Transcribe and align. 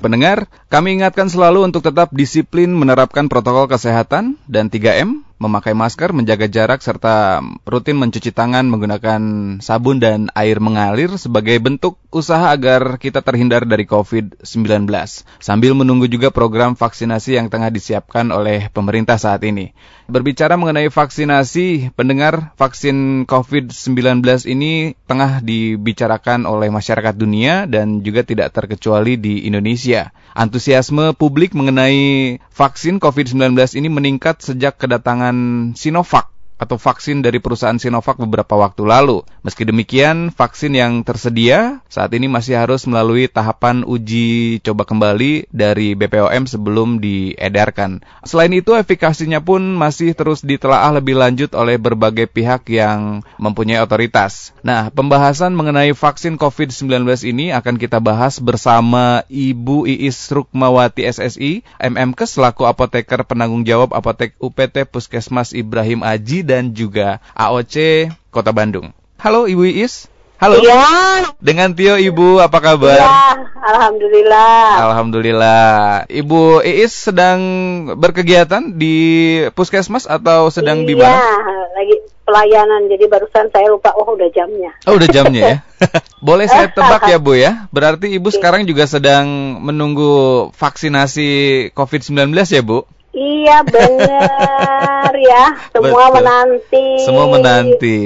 Pendengar, 0.00 0.48
kami 0.72 0.96
ingatkan 0.96 1.28
selalu 1.28 1.68
untuk 1.68 1.84
tetap 1.84 2.08
disiplin 2.16 2.72
menerapkan 2.72 3.28
protokol 3.28 3.68
kesehatan 3.68 4.40
dan 4.48 4.72
3M, 4.72 5.28
memakai 5.40 5.72
masker, 5.72 6.12
menjaga 6.12 6.46
jarak, 6.52 6.84
serta 6.84 7.40
rutin 7.64 7.96
mencuci 7.96 8.28
tangan 8.28 8.68
menggunakan 8.68 9.20
sabun 9.64 9.96
dan 9.96 10.28
air 10.36 10.60
mengalir 10.60 11.16
sebagai 11.16 11.56
bentuk 11.64 11.96
usaha 12.12 12.52
agar 12.52 13.00
kita 13.00 13.24
terhindar 13.24 13.64
dari 13.64 13.88
COVID-19. 13.88 14.84
Sambil 15.40 15.72
menunggu 15.72 16.12
juga 16.12 16.28
program 16.28 16.76
vaksinasi 16.76 17.40
yang 17.40 17.48
tengah 17.48 17.72
disiapkan 17.72 18.28
oleh 18.28 18.68
pemerintah 18.68 19.16
saat 19.16 19.40
ini. 19.48 19.72
Berbicara 20.10 20.60
mengenai 20.60 20.92
vaksinasi, 20.92 21.96
pendengar 21.96 22.52
vaksin 22.60 23.24
COVID-19 23.24 24.20
ini 24.44 24.92
tengah 25.08 25.40
dibicarakan 25.40 26.44
oleh 26.44 26.68
masyarakat 26.68 27.16
dunia 27.16 27.64
dan 27.64 28.04
juga 28.04 28.28
tidak 28.28 28.52
terkecuali 28.52 29.16
di 29.16 29.48
Indonesia. 29.48 30.12
Antusiasme 30.30 31.12
publik 31.18 31.52
mengenai 31.58 32.38
vaksin 32.54 33.02
COVID-19 33.02 33.58
ini 33.74 33.88
meningkat 33.90 34.40
sejak 34.40 34.78
kedatangan 34.78 35.34
Sinovac 35.74 36.29
atau 36.60 36.76
vaksin 36.76 37.24
dari 37.24 37.40
perusahaan 37.40 37.80
Sinovac 37.80 38.20
beberapa 38.20 38.60
waktu 38.60 38.84
lalu. 38.84 39.24
Meski 39.40 39.64
demikian, 39.64 40.28
vaksin 40.28 40.76
yang 40.76 41.00
tersedia 41.00 41.80
saat 41.88 42.12
ini 42.12 42.28
masih 42.28 42.60
harus 42.60 42.84
melalui 42.84 43.32
tahapan 43.32 43.80
uji 43.88 44.60
coba 44.60 44.84
kembali 44.84 45.48
dari 45.48 45.96
BPOM 45.96 46.44
sebelum 46.44 47.00
diedarkan. 47.00 48.04
Selain 48.28 48.52
itu, 48.52 48.76
efikasinya 48.76 49.40
pun 49.40 49.64
masih 49.72 50.12
terus 50.12 50.44
ditelaah 50.44 51.00
lebih 51.00 51.16
lanjut 51.16 51.56
oleh 51.56 51.80
berbagai 51.80 52.28
pihak 52.28 52.68
yang 52.68 53.24
mempunyai 53.40 53.80
otoritas. 53.80 54.52
Nah, 54.60 54.92
pembahasan 54.92 55.56
mengenai 55.56 55.96
vaksin 55.96 56.36
COVID-19 56.36 57.08
ini 57.24 57.56
akan 57.56 57.80
kita 57.80 57.96
bahas 58.04 58.36
bersama 58.36 59.24
Ibu 59.32 59.88
Iis 59.88 60.28
Rukmawati 60.28 61.08
SSI, 61.08 61.64
MMK 61.80 62.28
selaku 62.28 62.68
apoteker 62.68 63.24
penanggung 63.24 63.64
jawab 63.64 63.96
apotek 63.96 64.36
UPT 64.36 64.84
Puskesmas 64.84 65.56
Ibrahim 65.56 66.04
Aji 66.04 66.49
dan 66.50 66.74
juga 66.74 67.22
AOC 67.38 68.10
Kota 68.34 68.50
Bandung. 68.50 68.90
Halo 69.22 69.46
Ibu 69.46 69.70
Iis. 69.70 70.10
Halo. 70.42 70.58
Iya. 70.58 70.82
Dengan 71.38 71.76
Tio 71.76 72.00
Ibu, 72.00 72.40
apa 72.40 72.58
kabar? 72.64 72.96
Iya, 72.96 73.44
alhamdulillah. 73.60 74.64
Alhamdulillah. 74.88 75.62
Ibu 76.08 76.64
Iis 76.64 76.96
sedang 76.96 77.38
berkegiatan 77.94 78.74
di 78.74 78.96
puskesmas 79.52 80.08
atau 80.08 80.48
sedang 80.48 80.88
di 80.88 80.96
mana? 80.96 81.12
Iya, 81.12 81.28
lagi 81.76 81.96
pelayanan. 82.24 82.88
Jadi 82.88 83.04
barusan 83.04 83.52
saya 83.52 83.68
lupa 83.68 83.92
oh 83.94 84.16
udah 84.16 84.32
jamnya. 84.32 84.72
Oh, 84.88 84.96
udah 84.96 85.08
jamnya 85.12 85.42
ya. 85.44 85.56
Boleh 86.26 86.48
saya 86.48 86.72
tebak 86.72 87.04
ya, 87.04 87.20
Bu 87.20 87.36
ya? 87.36 87.68
Berarti 87.68 88.08
Ibu 88.16 88.32
sekarang 88.32 88.64
juga 88.64 88.88
sedang 88.88 89.60
menunggu 89.60 90.48
vaksinasi 90.56 91.28
COVID-19 91.76 92.32
ya, 92.48 92.64
Bu? 92.64 92.88
Iya 93.10 93.66
benar 93.66 95.10
ya, 95.18 95.44
semua 95.74 96.04
Betul. 96.08 96.14
menanti. 96.22 96.86
Semua 97.02 97.26
menanti. 97.26 97.98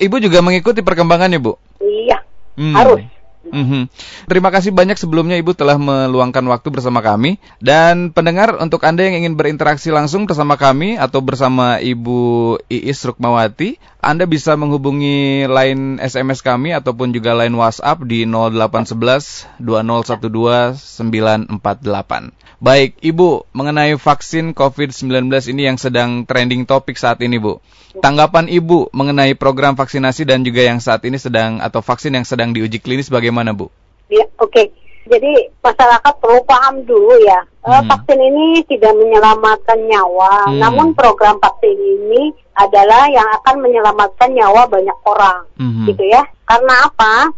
Ibu 0.00 0.16
juga 0.20 0.40
mengikuti 0.40 0.80
perkembangannya, 0.80 1.36
Bu? 1.40 1.60
Iya, 1.80 2.24
Hmm. 2.56 2.72
harus. 2.72 3.04
Mhm. 3.46 3.86
Terima 4.26 4.50
kasih 4.50 4.74
banyak 4.74 4.98
sebelumnya 4.98 5.38
Ibu 5.38 5.54
telah 5.54 5.78
meluangkan 5.78 6.42
waktu 6.50 6.66
bersama 6.74 6.98
kami 6.98 7.38
dan 7.62 8.10
pendengar 8.10 8.58
untuk 8.58 8.82
Anda 8.82 9.06
yang 9.06 9.22
ingin 9.22 9.38
berinteraksi 9.38 9.94
langsung 9.94 10.26
bersama 10.26 10.58
kami 10.58 10.98
atau 10.98 11.22
bersama 11.22 11.78
Ibu 11.78 12.18
Iis 12.66 13.06
Rukmawati, 13.06 13.78
Anda 14.02 14.26
bisa 14.26 14.58
menghubungi 14.58 15.46
line 15.46 16.02
SMS 16.02 16.42
kami 16.42 16.74
ataupun 16.74 17.14
juga 17.14 17.38
line 17.38 17.54
WhatsApp 17.54 18.02
di 18.02 18.26
0811 18.26 19.46
2012 19.62 20.82
948. 20.82 22.34
Baik, 22.56 22.96
Ibu, 23.04 23.52
mengenai 23.52 24.00
vaksin 24.00 24.56
COVID-19 24.56 25.28
ini 25.52 25.68
yang 25.68 25.76
sedang 25.76 26.24
trending 26.24 26.64
topik 26.64 26.96
saat 26.96 27.20
ini, 27.20 27.36
Bu. 27.36 27.60
Tanggapan 28.00 28.48
Ibu 28.48 28.96
mengenai 28.96 29.36
program 29.36 29.76
vaksinasi 29.76 30.24
dan 30.24 30.40
juga 30.40 30.64
yang 30.64 30.80
saat 30.80 31.04
ini 31.04 31.20
sedang 31.20 31.60
atau 31.60 31.84
vaksin 31.84 32.16
yang 32.16 32.24
sedang 32.24 32.56
diuji 32.56 32.80
klinis 32.80 33.12
bagaimana, 33.12 33.52
Bu? 33.52 33.68
Ya, 34.08 34.24
oke. 34.40 34.72
Jadi 35.06 35.32
masyarakat 35.62 36.14
perlu 36.18 36.40
paham 36.48 36.82
dulu 36.82 37.14
ya, 37.22 37.44
eh, 37.44 37.76
Hmm. 37.76 37.92
vaksin 37.92 38.18
ini 38.24 38.64
tidak 38.66 38.96
menyelamatkan 38.96 39.78
nyawa, 39.86 40.50
Hmm. 40.50 40.58
namun 40.58 40.86
program 40.96 41.36
vaksin 41.38 41.76
ini 41.76 42.32
adalah 42.56 43.04
yang 43.12 43.28
akan 43.36 43.60
menyelamatkan 43.60 44.32
nyawa 44.32 44.64
banyak 44.66 44.98
orang, 45.04 45.44
Mhm. 45.60 45.92
gitu 45.92 46.04
ya. 46.08 46.24
Karena 46.48 46.88
apa? 46.88 47.30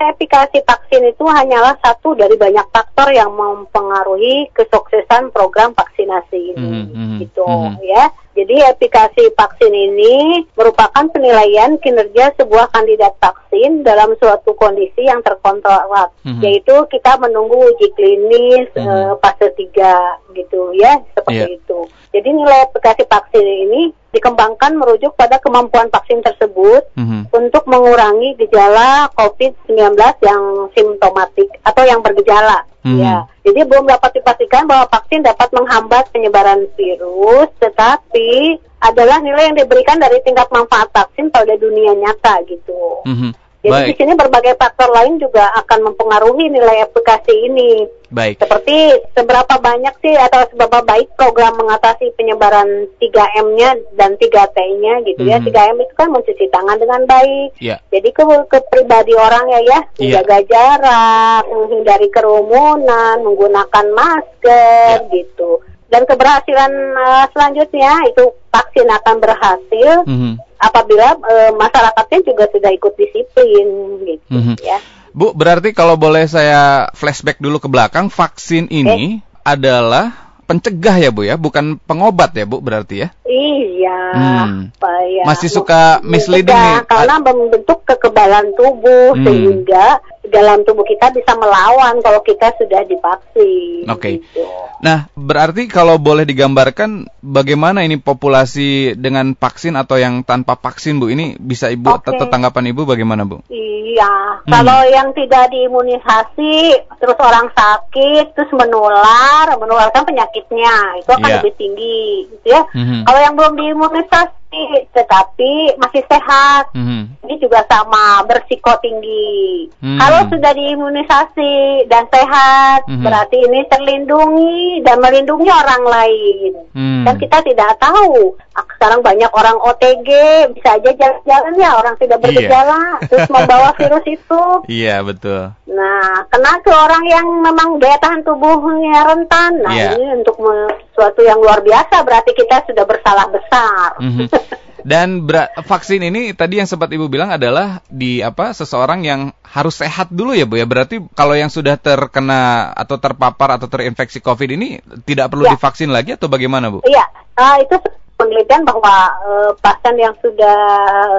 Efikasi 0.00 0.64
vaksin 0.64 1.04
itu 1.04 1.24
hanyalah 1.28 1.76
satu 1.84 2.16
dari 2.16 2.32
banyak 2.40 2.64
faktor 2.72 3.12
yang 3.12 3.32
mempengaruhi 3.36 4.48
kesuksesan 4.56 5.28
program 5.36 5.76
vaksinasi 5.76 6.56
ini, 6.56 6.56
Mhm, 6.56 6.84
mhm, 6.92 7.16
gitu 7.20 7.44
mhm. 7.44 7.76
ya. 7.84 8.08
Jadi 8.36 8.60
efikasi 8.60 9.32
vaksin 9.32 9.72
ini 9.72 10.44
merupakan 10.52 11.08
penilaian 11.08 11.80
kinerja 11.80 12.36
sebuah 12.36 12.68
kandidat 12.68 13.16
vaksin 13.16 13.80
dalam 13.80 14.12
suatu 14.20 14.52
kondisi 14.52 15.08
yang 15.08 15.24
terkontrol, 15.24 15.88
Mhm. 16.20 16.44
yaitu 16.44 16.76
kita 16.92 17.16
menunggu 17.16 17.56
uji 17.56 17.88
klinis 17.96 18.68
Mhm. 18.76 18.84
eh, 18.84 19.12
fase 19.24 19.48
3 19.56 20.20
gitu 20.36 20.68
ya, 20.76 21.00
seperti 21.16 21.48
Iya. 21.48 21.56
itu. 21.56 21.78
Jadi 22.12 22.28
nilai 22.28 22.68
efikasi 22.68 23.02
vaksin 23.08 23.46
ini 23.68 23.82
dikembangkan 24.12 24.76
merujuk 24.76 25.16
pada 25.16 25.40
kemampuan 25.40 25.88
vaksin 25.88 26.20
tersebut 26.20 26.84
Mhm. 26.92 27.32
untuk 27.32 27.64
mengurangi 27.64 28.36
gejala 28.36 29.08
COVID-19 29.16 30.20
yang 30.20 30.68
simptomatik 30.76 31.48
atau 31.64 31.84
yang 31.88 32.04
bergejala. 32.04 32.68
Mhm. 32.86 33.02
Ya, 33.02 33.26
jadi 33.42 33.66
belum 33.66 33.90
dapat 33.90 34.14
dipastikan 34.14 34.70
bahwa 34.70 34.86
vaksin 34.86 35.26
dapat 35.26 35.50
menghambat 35.50 36.06
penyebaran 36.14 36.70
virus, 36.78 37.50
tetapi 37.58 38.62
adalah 38.78 39.18
nilai 39.18 39.50
yang 39.50 39.58
diberikan 39.58 39.98
dari 39.98 40.22
tingkat 40.22 40.46
manfaat 40.54 40.86
vaksin 40.94 41.34
pada 41.34 41.58
dunia 41.58 41.98
nyata 41.98 42.46
gitu. 42.46 43.02
Mhm. 43.02 43.45
Jadi 43.66 43.74
Baik, 43.74 43.88
di 43.90 43.94
sini 43.98 44.12
berbagai 44.14 44.54
faktor 44.54 44.94
lain 44.94 45.18
juga 45.18 45.50
akan 45.58 45.90
mempengaruhi 45.90 46.46
nilai 46.48 46.86
efikasi 46.86 47.34
ini. 47.34 47.90
baik. 48.06 48.38
Seperti 48.38 48.78
seberapa 49.18 49.58
banyak 49.58 49.90
sih 49.98 50.14
atau 50.14 50.46
seberapa 50.46 50.78
baik 50.86 51.18
program 51.18 51.58
mengatasi 51.58 52.14
penyebaran 52.14 52.86
3M-nya 53.02 53.74
dan 53.98 54.14
3T-nya 54.14 55.02
gitu 55.02 55.26
ya. 55.26 55.42
Mhm. 55.42 55.50
3M 55.50 55.76
itu 55.82 55.94
kan 55.98 56.14
mencuci 56.14 56.46
tangan 56.46 56.78
dengan 56.78 57.02
baik. 57.02 57.58
Ya. 57.58 57.82
Jadi 57.90 58.14
ke, 58.14 58.22
ke 58.46 58.62
pribadi 58.70 59.10
orang 59.10 59.50
ya 59.50 59.58
ya, 59.58 59.80
Iya. 59.98 60.22
menjaga 60.22 60.38
jarak, 60.46 61.42
menghindari 61.50 62.08
kerumunan, 62.14 63.26
menggunakan 63.26 63.86
masker 63.90 65.02
Ya. 65.02 65.10
gitu. 65.10 65.58
Dan 65.86 66.02
keberhasilan 66.02 66.72
eh, 66.98 67.26
selanjutnya 67.30 67.92
itu 68.10 68.24
vaksin 68.50 68.88
akan 68.90 69.16
berhasil 69.22 69.90
Mhm. 70.06 70.32
apabila 70.58 71.14
eh, 71.22 71.50
masyarakatnya 71.54 72.20
juga 72.26 72.44
sudah 72.50 72.70
ikut 72.74 72.94
disiplin 72.98 73.66
gitu 74.02 74.34
Mhm. 74.34 74.56
ya. 74.62 74.78
Bu, 75.16 75.32
berarti 75.32 75.72
kalau 75.72 75.96
boleh 75.96 76.28
saya 76.28 76.92
flashback 76.92 77.40
dulu 77.40 77.56
ke 77.56 77.72
belakang, 77.72 78.12
vaksin 78.12 78.68
ini 78.68 79.24
adalah 79.40 80.36
pencegah 80.44 80.96
ya, 81.00 81.08
Bu 81.08 81.24
ya, 81.24 81.40
bukan 81.40 81.80
pengobat 81.80 82.36
ya, 82.36 82.44
Bu, 82.44 82.60
berarti 82.60 83.06
ya? 83.06 83.08
Iya, 83.26 84.00
Hmm. 84.14 84.70
apa 84.70 84.92
ya? 85.10 85.24
Masih 85.26 85.50
suka 85.50 85.98
misleading 86.00 86.54
Mencegah, 86.54 86.82
nih. 86.82 86.88
Karena 86.88 87.16
membentuk 87.18 87.78
kekebalan 87.82 88.46
tubuh 88.54 89.18
Hmm. 89.18 89.24
sehingga 89.26 89.86
dalam 90.26 90.66
tubuh 90.66 90.82
kita 90.82 91.14
bisa 91.14 91.38
melawan 91.38 92.02
kalau 92.02 92.18
kita 92.22 92.50
sudah 92.58 92.82
divaksin. 92.82 93.86
Oke. 93.86 94.22
gitu. 94.22 94.42
Nah, 94.76 95.08
berarti 95.16 95.66
kalau 95.66 95.96
boleh 95.96 96.28
digambarkan 96.28 97.08
bagaimana 97.24 97.80
ini 97.80 97.96
populasi 97.96 98.92
dengan 98.92 99.32
vaksin 99.32 99.72
atau 99.72 99.96
yang 99.96 100.20
tanpa 100.20 100.54
vaksin, 100.54 101.00
Bu? 101.00 101.08
Ini 101.08 101.40
bisa 101.40 101.72
Ibu 101.72 102.04
tetap 102.04 102.28
tanggapan 102.28 102.70
Ibu 102.74 102.84
bagaimana, 102.84 103.24
Bu? 103.24 103.40
Iya, 103.48 104.42
Hmm. 104.44 104.52
kalau 104.52 104.80
yang 104.84 105.16
tidak 105.16 105.48
diimunisasi, 105.48 106.54
terus 107.00 107.16
orang 107.16 107.48
sakit, 107.56 108.36
terus 108.36 108.52
menular, 108.52 109.48
menularkan 109.56 110.04
penyakitnya, 110.04 111.00
itu 111.00 111.10
akan 111.10 111.24
Iya. 111.24 111.36
lebih 111.40 111.52
tinggi, 111.56 112.04
gitu 112.36 112.46
ya. 112.52 112.62
Mhm. 112.76 113.08
Kalau 113.08 113.15
yang 113.20 113.34
belum 113.36 113.54
diimunisasi, 113.56 114.92
tetapi 114.92 115.76
masih 115.80 116.02
sehat, 116.06 116.70
Mhm. 116.72 117.15
Ini 117.26 117.36
juga 117.36 117.66
sama 117.66 118.22
bersiko 118.22 118.70
tinggi. 118.78 119.66
Hmm. 119.76 119.98
Kalau 119.98 120.30
sudah 120.30 120.52
diimunisasi 120.52 121.54
dan 121.86 122.06
sehat, 122.06 122.86
Mhm. 122.86 123.02
berarti 123.02 123.36
ini 123.40 123.60
terlindungi 123.66 124.56
dan 124.80 124.96
melindungi 124.98 125.46
orang 125.46 125.82
lain. 125.84 126.52
Hmm. 126.70 127.02
Dan 127.02 127.14
kita 127.16 127.42
tidak 127.42 127.74
tahu. 127.76 128.38
Ah, 128.52 128.64
Sekarang 128.76 129.00
banyak 129.00 129.28
orang 129.30 129.58
OTG, 129.58 130.08
bisa 130.52 130.76
aja 130.76 130.90
jalan-jalan 130.92 131.54
ya 131.56 131.70
orang 131.74 131.94
tidak 131.96 132.18
Iya. 132.18 132.24
bergejala, 132.24 132.80
terus 133.02 133.26
membawa 133.26 133.68
virus 133.78 134.06
itu. 134.06 134.42
Iya, 134.66 135.02
betul. 135.02 135.50
Nah, 135.66 136.04
kena 136.26 136.52
ke 136.60 136.70
orang 136.70 137.04
yang 137.04 137.26
memang 137.42 137.76
daya 137.76 137.98
tahan 137.98 138.22
tubuhnya 138.22 139.02
rentan. 139.02 139.52
Nah, 139.60 139.72
Iya. 139.72 139.90
ini 139.92 140.20
untuk 140.20 140.38
me- 140.38 140.54
suatu 140.92 141.20
yang 141.20 141.36
luar 141.36 141.60
biasa 141.60 142.00
berarti 142.00 142.32
kita 142.32 142.64
sudah 142.64 142.84
bersalah 142.84 143.26
besar. 143.28 143.98
Mhm. 143.98 144.28
Dan 144.86 145.26
vaksin 145.66 145.98
ini 145.98 146.30
tadi 146.30 146.62
yang 146.62 146.70
sempat 146.70 146.86
Ibu 146.86 147.10
bilang 147.10 147.34
adalah 147.34 147.82
di 147.90 148.22
apa 148.22 148.54
seseorang 148.54 149.02
yang 149.02 149.34
harus 149.42 149.82
sehat 149.82 150.14
dulu 150.14 150.30
ya 150.30 150.46
Bu 150.46 150.62
ya. 150.62 150.66
Berarti 150.66 151.02
kalau 151.18 151.34
yang 151.34 151.50
sudah 151.50 151.74
terkena 151.74 152.70
atau 152.70 152.94
terpapar 152.94 153.58
atau 153.58 153.66
terinfeksi 153.66 154.22
COVID 154.22 154.54
ini 154.54 154.78
tidak 155.02 155.34
perlu 155.34 155.50
ya. 155.50 155.58
divaksin 155.58 155.90
lagi 155.90 156.14
atau 156.14 156.30
bagaimana 156.30 156.70
Bu? 156.70 156.86
Iya, 156.86 157.02
uh, 157.34 157.58
itu 157.58 157.74
penelitian 158.14 158.62
bahwa 158.62 158.94
uh, 159.26 159.50
pasien 159.58 159.98
yang 159.98 160.14
sudah 160.22 160.58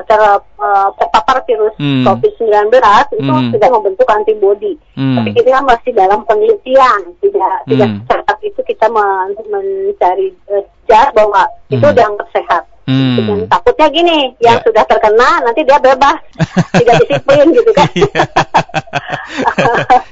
ter, 0.07 0.21
uh, 0.63 0.89
terpapar 0.95 1.43
virus 1.43 1.75
hmm. 1.75 2.07
COVID-19 2.07 2.71
itu 3.19 3.31
hmm. 3.35 3.51
sudah 3.51 3.69
membentuk 3.75 4.07
antibodi. 4.07 4.79
Hmm. 4.95 5.19
Tapi 5.19 5.29
kita 5.35 5.59
masih 5.59 5.91
dalam 5.91 6.23
penelitian, 6.23 7.13
tidak 7.19 7.55
hmm. 7.67 7.69
tidak 7.75 7.89
saat 8.07 8.37
itu 8.47 8.59
kita 8.63 8.87
men 8.87 9.35
mencari 9.51 10.31
uh, 10.55 11.11
bahwa 11.11 11.51
hmm. 11.67 11.75
itu 11.75 11.83
sudah 11.83 12.07
sehat. 12.31 12.63
Hmm. 12.87 13.51
Takutnya 13.51 13.87
gini, 13.91 14.31
yang 14.39 14.63
ya. 14.63 14.63
sudah 14.63 14.87
terkena 14.87 15.43
nanti 15.43 15.67
dia 15.67 15.75
bebas, 15.75 16.23
tidak 16.71 16.95
disiplin 17.03 17.51
gitu 17.51 17.71
kan. 17.75 17.91
Iya, 17.91 18.23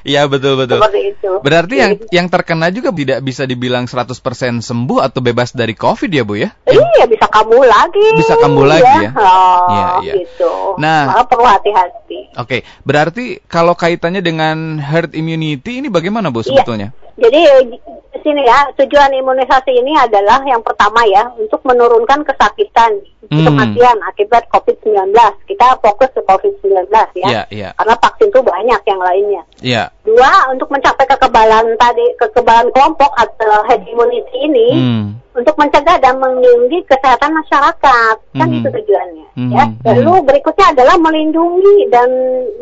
iya 0.03 0.21
betul 0.27 0.59
betul. 0.59 0.83
Seperti 0.83 1.01
itu. 1.15 1.31
Berarti 1.39 1.75
yang 1.79 1.91
yang 2.11 2.27
terkena 2.27 2.67
juga 2.75 2.91
tidak 2.91 3.23
bisa 3.23 3.47
dibilang 3.47 3.87
100% 3.87 4.11
sembuh 4.59 4.99
atau 4.99 5.23
bebas 5.23 5.55
dari 5.55 5.71
COVID 5.71 6.11
ya, 6.11 6.23
Bu 6.27 6.35
ya? 6.35 6.51
Iya, 6.67 7.07
bisa 7.07 7.31
kambuh 7.31 7.63
lagi. 7.63 8.05
Bisa 8.19 8.35
kambuh 8.35 8.67
lagi 8.67 8.83
ya. 8.83 9.07
ya? 9.07 9.11
Oh, 9.23 9.67
iya, 9.71 9.85
iya. 10.03 10.13
gitu. 10.19 10.75
Nah, 10.75 11.15
Malah 11.15 11.25
perlu 11.31 11.47
hati-hati. 11.47 12.35
Oke, 12.35 12.43
okay. 12.43 12.59
berarti 12.83 13.39
kalau 13.47 13.71
kaitannya 13.79 14.19
dengan 14.19 14.83
herd 14.83 15.15
immunity 15.15 15.79
ini 15.79 15.87
bagaimana, 15.87 16.27
Bu 16.27 16.43
iya. 16.43 16.51
sebetulnya? 16.51 16.89
Jadi 17.15 17.39
sini 18.25 18.41
ya, 18.41 18.73
tujuan 18.73 19.13
imunisasi 19.13 19.69
ini 19.69 19.93
adalah 19.93 20.41
yang 20.49 20.65
pertama 20.65 21.05
ya, 21.05 21.29
untuk 21.37 21.61
menurunkan 21.61 22.25
kesakitan, 22.25 22.64
hmm. 22.73 23.45
kematian 23.45 23.97
akibat 24.09 24.43
COVID-19. 24.49 25.11
Kita 25.45 25.77
fokus 25.81 26.09
ke 26.15 26.21
COVID-19 26.23 26.89
ya. 27.19 27.27
Yeah, 27.27 27.45
yeah. 27.51 27.71
Karena 27.77 27.95
vaksin 27.99 28.29
itu 28.31 28.41
banyak 28.41 28.81
yang 28.85 29.01
lainnya. 29.01 29.43
Yeah. 29.61 29.87
Dua, 30.05 30.49
untuk 30.53 30.69
mencapai 30.71 31.05
kekebalan 31.09 31.75
tadi, 31.75 32.05
kekebalan 32.21 32.69
kelompok 32.71 33.11
atau 33.17 33.65
herd 33.65 33.83
immunity 33.85 34.35
ini, 34.45 34.67
hmm. 34.71 35.05
Untuk 35.35 35.55
mencegah 35.59 35.99
dan 35.99 36.15
melindungi 36.17 36.87
kesehatan 36.87 37.35
masyarakat. 37.35 38.15
Kan 38.35 38.47
hmm. 38.47 38.57
itu 38.63 38.69
tujuannya. 38.71 39.27
Hmm. 39.35 39.51
Ya. 39.51 39.63
Lalu 39.83 40.23
berikutnya 40.23 40.71
adalah 40.71 40.95
melindungi 40.95 41.91
dan 41.91 42.09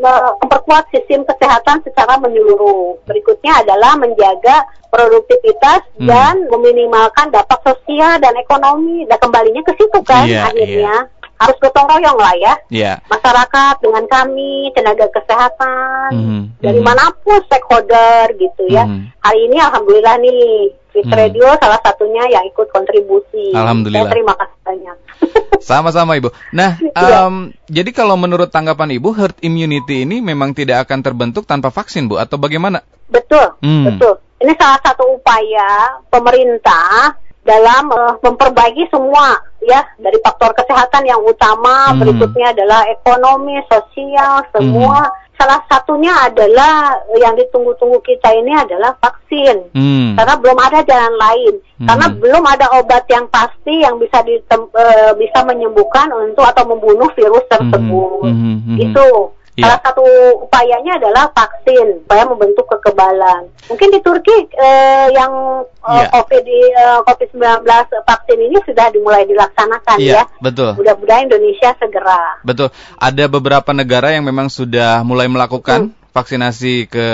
memperkuat 0.01 0.89
sistem 0.89 1.21
kesehatan 1.29 1.85
secara 1.85 2.17
menyeluruh. 2.17 2.97
Berikutnya 3.05 3.61
adalah 3.61 3.93
menjaga 3.95 4.65
produktivitas 4.89 5.85
hmm. 5.97 6.05
dan 6.05 6.33
meminimalkan 6.49 7.33
dampak 7.33 7.61
sosial 7.65 8.21
dan 8.21 8.33
ekonomi 8.37 9.05
dan 9.09 9.17
kembalinya 9.17 9.65
ke 9.65 9.73
situ 9.73 9.99
kan 10.05 10.29
yeah, 10.29 10.45
akhirnya 10.45 10.95
yeah. 11.09 11.22
Harus 11.43 11.57
gotong 11.59 11.87
royong 11.91 12.19
lah 12.19 12.33
ya 12.39 12.53
yeah. 12.71 12.95
masyarakat 13.11 13.75
dengan 13.83 14.03
kami 14.07 14.71
tenaga 14.71 15.07
kesehatan 15.11 16.09
hmm. 16.11 16.43
dari 16.63 16.79
hmm. 16.79 16.87
mana 16.87 17.11
pun 17.19 17.39
stakeholder 17.45 18.31
gitu 18.39 18.63
ya 18.71 18.87
hmm. 18.87 19.11
hari 19.19 19.51
ini 19.51 19.57
alhamdulillah 19.59 20.15
nih 20.23 20.73
Fit 20.93 21.09
hmm. 21.09 21.17
Radio 21.17 21.49
salah 21.57 21.81
satunya 21.81 22.21
yang 22.29 22.45
ikut 22.53 22.69
kontribusi. 22.69 23.49
Alhamdulillah. 23.49 24.05
Ya, 24.05 24.13
terima 24.13 24.37
kasih 24.37 24.59
banyak. 24.61 24.97
Sama-sama 25.73 26.13
Ibu. 26.21 26.29
Nah, 26.53 26.77
um, 26.93 27.49
jadi 27.65 27.89
kalau 27.89 28.13
menurut 28.13 28.53
tanggapan 28.53 28.93
Ibu, 29.01 29.09
herd 29.17 29.37
immunity 29.41 30.05
ini 30.05 30.21
memang 30.21 30.53
tidak 30.53 30.85
akan 30.85 31.01
terbentuk 31.01 31.49
tanpa 31.49 31.73
vaksin, 31.73 32.05
Bu, 32.05 32.21
atau 32.21 32.37
bagaimana? 32.37 32.85
Betul, 33.09 33.57
hmm. 33.65 33.85
betul. 33.89 34.21
Ini 34.37 34.53
salah 34.53 34.77
satu 34.85 35.17
upaya 35.17 35.97
pemerintah 36.13 37.17
dalam 37.43 37.91
uh, 37.91 38.15
memperbaiki 38.23 38.87
semua 38.87 39.35
ya 39.63 39.83
dari 39.99 40.19
faktor 40.23 40.55
kesehatan 40.55 41.03
yang 41.07 41.19
utama, 41.23 41.91
hmm. 41.91 41.99
berikutnya 41.99 42.55
adalah 42.55 42.87
ekonomi, 42.87 43.59
sosial, 43.67 44.43
semua. 44.51 45.07
Hmm. 45.07 45.21
Salah 45.33 45.59
satunya 45.65 46.13
adalah 46.23 46.93
yang 47.19 47.35
ditunggu-tunggu 47.35 47.99
kita 48.05 48.31
ini 48.31 48.53
adalah 48.55 48.95
vaksin. 49.01 49.75
Hmm. 49.75 50.15
Karena 50.15 50.35
belum 50.39 50.57
ada 50.61 50.79
jalan 50.87 51.15
lain. 51.19 51.53
Hmm. 51.83 51.87
Karena 51.89 52.07
belum 52.15 52.43
ada 52.47 52.65
obat 52.79 53.03
yang 53.11 53.27
pasti 53.27 53.83
yang 53.83 53.99
bisa 53.99 54.23
ditem, 54.23 54.71
uh, 54.71 55.11
bisa 55.19 55.43
menyembuhkan 55.43 56.15
untuk 56.15 56.47
atau 56.47 56.63
membunuh 56.69 57.11
virus 57.17 57.43
tersebut. 57.51 58.29
Hmm. 58.29 58.39
Hmm. 58.39 58.57
Hmm. 58.63 58.77
Itu. 58.79 59.07
Yeah. 59.53 59.69
Salah 59.69 59.81
satu 59.85 60.05
upayanya 60.49 60.97
adalah 60.97 61.29
vaksin 61.29 62.01
supaya 62.01 62.25
membentuk 62.25 62.65
kekebalan. 62.73 63.53
Mungkin 63.69 63.93
di 63.93 63.99
Turki 64.01 64.49
eh, 64.49 65.07
yang 65.13 65.61
eh, 65.85 65.93
yeah. 65.93 66.09
COVID 66.09 66.41
di 66.41 66.59
eh, 66.73 66.99
COVID-19 67.05 67.61
vaksin 68.01 68.39
ini 68.41 68.57
sudah 68.65 68.89
dimulai 68.89 69.29
dilaksanakan 69.29 69.97
yeah, 70.01 70.25
ya. 70.25 70.41
Betul. 70.41 70.73
Mudah-mudahan 70.81 71.29
Indonesia 71.29 71.69
segera. 71.77 72.41
Betul. 72.41 72.73
Ada 72.97 73.29
beberapa 73.29 73.69
negara 73.77 74.09
yang 74.09 74.25
memang 74.25 74.49
sudah 74.49 75.05
mulai 75.05 75.29
melakukan. 75.29 75.93
Hmm 75.93 76.02
vaksinasi 76.13 76.87
ke 76.93 77.07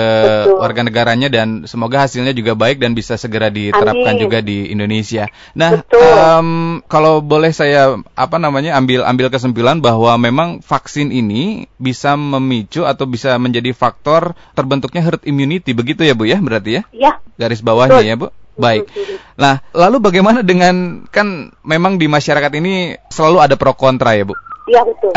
Betul. 0.44 0.60
warga 0.60 0.80
negaranya 0.84 1.28
dan 1.32 1.64
semoga 1.64 2.04
hasilnya 2.04 2.36
juga 2.36 2.52
baik 2.52 2.78
dan 2.84 2.92
bisa 2.92 3.16
segera 3.16 3.48
diterapkan 3.48 4.14
Amin. 4.14 4.22
juga 4.22 4.44
di 4.44 4.68
Indonesia. 4.68 5.26
Nah, 5.56 5.80
um, 5.88 6.78
kalau 6.84 7.24
boleh 7.24 7.50
saya 7.50 7.96
apa 8.12 8.36
namanya 8.36 8.76
ambil 8.76 9.08
ambil 9.08 9.32
kesimpulan 9.32 9.80
bahwa 9.80 10.12
memang 10.20 10.60
vaksin 10.60 11.10
ini 11.10 11.64
bisa 11.80 12.12
memicu 12.14 12.84
atau 12.84 13.08
bisa 13.08 13.32
menjadi 13.40 13.72
faktor 13.72 14.36
terbentuknya 14.52 15.00
herd 15.00 15.24
immunity 15.24 15.72
begitu 15.72 16.04
ya 16.04 16.12
Bu 16.12 16.28
ya 16.28 16.36
berarti 16.36 16.78
ya? 16.78 16.82
Iya. 16.92 17.12
Garis 17.40 17.64
bawahnya 17.64 18.04
Betul. 18.04 18.12
ya 18.12 18.16
Bu. 18.20 18.28
Baik. 18.60 18.92
Nah, 19.40 19.64
lalu 19.72 19.96
bagaimana 20.04 20.44
dengan 20.44 21.08
kan 21.08 21.48
memang 21.64 21.96
di 21.96 22.04
masyarakat 22.04 22.52
ini 22.60 23.00
selalu 23.08 23.40
ada 23.40 23.56
pro 23.56 23.72
kontra 23.72 24.12
ya 24.12 24.28
Bu? 24.28 24.36
Iya 24.70 24.86
betul. 24.86 25.10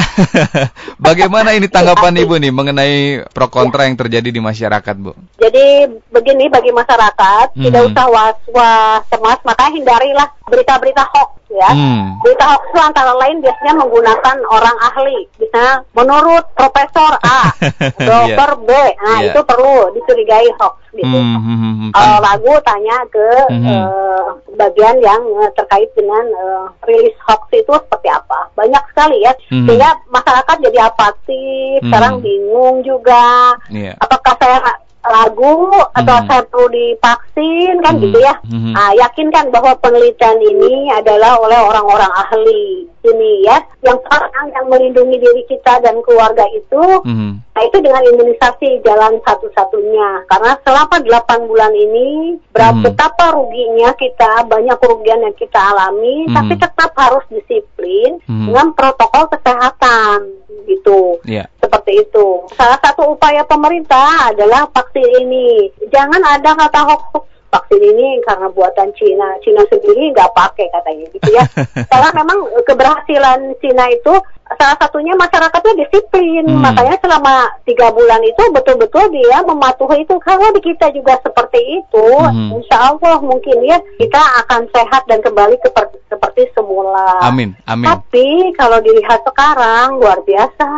Bagaimana 1.08 1.54
ini 1.54 1.70
tanggapan 1.70 2.18
Ibu 2.26 2.42
nih 2.42 2.50
mengenai 2.50 2.98
pro 3.30 3.46
kontra 3.54 3.86
ya. 3.86 3.94
yang 3.94 3.98
terjadi 4.02 4.34
di 4.34 4.42
masyarakat, 4.42 4.96
Bu? 4.98 5.14
Jadi 5.38 5.94
begini 6.10 6.50
bagi 6.50 6.74
masyarakat 6.74 7.54
hmm. 7.54 7.62
tidak 7.70 7.82
usah 7.94 8.06
was-was 8.10 9.02
cemas, 9.14 9.40
maka 9.46 9.70
hindarilah 9.70 10.26
berita-berita 10.50 11.06
hoax 11.06 11.43
ya. 11.54 11.70
Hmm. 11.70 12.18
Berita 12.26 12.46
hoax 12.50 12.64
itu 12.68 12.80
antara 12.82 13.14
lain 13.14 13.38
biasanya 13.40 13.74
menggunakan 13.78 14.38
orang 14.50 14.78
ahli. 14.92 15.30
Bisa 15.38 15.86
menurut 15.94 16.46
Profesor 16.58 17.18
A, 17.22 17.54
Dokter 18.10 18.52
yeah. 18.58 18.66
B. 18.66 18.70
Nah, 18.74 19.18
yeah. 19.22 19.30
itu 19.32 19.40
perlu 19.46 19.94
dicurigai 19.94 20.50
hoax 20.58 20.84
gitu. 20.94 21.10
Hmm, 21.10 21.42
hmm. 21.42 21.90
Kalau 21.94 22.18
ragu 22.22 22.54
tanya 22.62 22.98
ke 23.10 23.30
hmm. 23.50 23.66
uh, 23.66 24.26
bagian 24.58 24.98
yang 25.02 25.22
uh, 25.42 25.50
terkait 25.58 25.90
dengan 25.98 26.22
uh, 26.38 26.66
rilis 26.86 27.18
hoax 27.26 27.50
itu 27.54 27.74
seperti 27.74 28.10
apa. 28.14 28.50
Banyak 28.54 28.84
sekali 28.94 29.22
ya. 29.26 29.34
Hmm. 29.50 29.66
Sehingga 29.66 29.90
masyarakat 30.10 30.56
jadi 30.70 30.80
apatis, 30.90 31.82
hmm. 31.82 31.90
sekarang 31.90 32.22
bingung 32.22 32.86
juga. 32.86 33.58
Yeah. 33.74 33.98
Apakah 34.02 34.38
saya 34.38 34.62
ragu 35.04 35.68
atau 35.92 36.16
hmm. 36.16 36.28
saya 36.32 36.44
perlu 36.48 36.68
divaksin 36.72 37.76
kan 37.84 37.94
hmm. 38.00 38.04
gitu 38.08 38.18
ya. 38.24 38.34
Hmm. 38.48 38.72
Nah, 38.72 38.90
yakinkan 38.96 39.51
bahwa 39.51 39.75
penelitian 39.84 40.39
ini 40.39 40.89
adalah 40.96 41.36
oleh 41.44 41.60
orang-orang 41.60 42.12
ahli 42.12 42.88
ini 43.04 43.44
ya. 43.44 43.60
Yang 43.84 44.00
sekarang 44.08 44.48
yang 44.56 44.66
melindungi 44.72 45.18
diri 45.20 45.44
kita 45.51 45.84
dan 45.84 46.00
keluarga 46.08 46.48
itu, 46.56 46.84
hmm. 47.04 47.44
nah 47.51 47.62
itu 47.68 47.77
dengan 47.84 48.04
imunisasi 48.16 48.80
jalan 48.88 49.20
satu-satunya. 49.27 50.24
Karena 50.32 50.56
selama 50.63 50.96
8 51.04 51.50
bulan 51.51 51.74
ini 51.75 52.39
berapa 52.56 52.80
hmm. 52.80 52.86
betapa 52.88 53.36
ruginya 53.36 53.92
kita, 54.00 54.48
banyak 54.48 54.77
kerugian 54.80 55.20
yang 55.20 55.36
kita 55.36 55.60
alami, 55.60 56.32
hmm. 56.32 56.36
tapi 56.36 56.54
tetap 56.56 56.92
harus 56.96 57.25
disiplin 57.27 58.24
hmm. 58.24 58.48
dengan 58.48 58.72
protokol 58.72 59.27
kesehatan 59.36 60.32
gitu. 60.63 61.20
Yeah. 61.27 61.52
Seperti 61.74 62.06
itu. 62.06 62.27
Salah 62.53 62.77
satu 62.86 63.18
upaya 63.18 63.42
pemerintah 63.50 64.30
adalah 64.30 64.70
vaksin 64.70 65.25
ini. 65.25 65.74
Jangan 65.89 66.22
ada 66.22 66.53
kata 66.53 66.86
hoax 66.86 67.25
vaksin 67.50 67.82
ini 67.82 68.22
karena 68.30 68.46
buatan 68.53 68.94
Cina. 68.94 69.42
Cina 69.42 69.65
sendiri 69.65 70.13
nggak 70.13 70.38
pakai 70.38 70.70
katanya 70.70 71.06
gitu 71.10 71.30
ya. 71.34 71.42
Karena 71.92 72.10
memang 72.13 72.46
keberhasilan 72.62 73.58
Cina 73.58 73.89
itu 73.89 74.13
salah 74.60 74.77
satunya 74.79 75.13
masyarakatnya 75.15 75.86
disiplin. 75.86 76.45
Hmm. 76.48 76.62
Makanya 76.63 76.98
selama 77.00 77.36
tiga 77.67 77.91
bulan 77.91 78.22
itu 78.24 78.43
betul-betul 78.53 79.05
dia 79.12 79.43
mematuhi 79.43 80.03
itu. 80.03 80.15
Kalau 80.22 80.50
di 80.53 80.62
kita 80.62 80.89
juga 80.95 81.19
seperti 81.22 81.60
itu, 81.81 82.07
hmm. 82.10 82.60
insya 82.60 82.93
Allah 82.93 83.19
mungkin 83.22 83.57
ya 83.65 83.77
kita 84.00 84.22
akan 84.45 84.67
sehat 84.72 85.03
dan 85.10 85.19
kembali 85.22 85.55
ke 85.60 85.69
seperti 86.13 86.50
semula. 86.53 87.25
Amin, 87.25 87.57
amin. 87.65 87.89
Tapi 87.89 88.53
kalau 88.53 88.77
dilihat 88.81 89.25
sekarang 89.25 89.98
luar 89.98 90.22
biasa. 90.22 90.69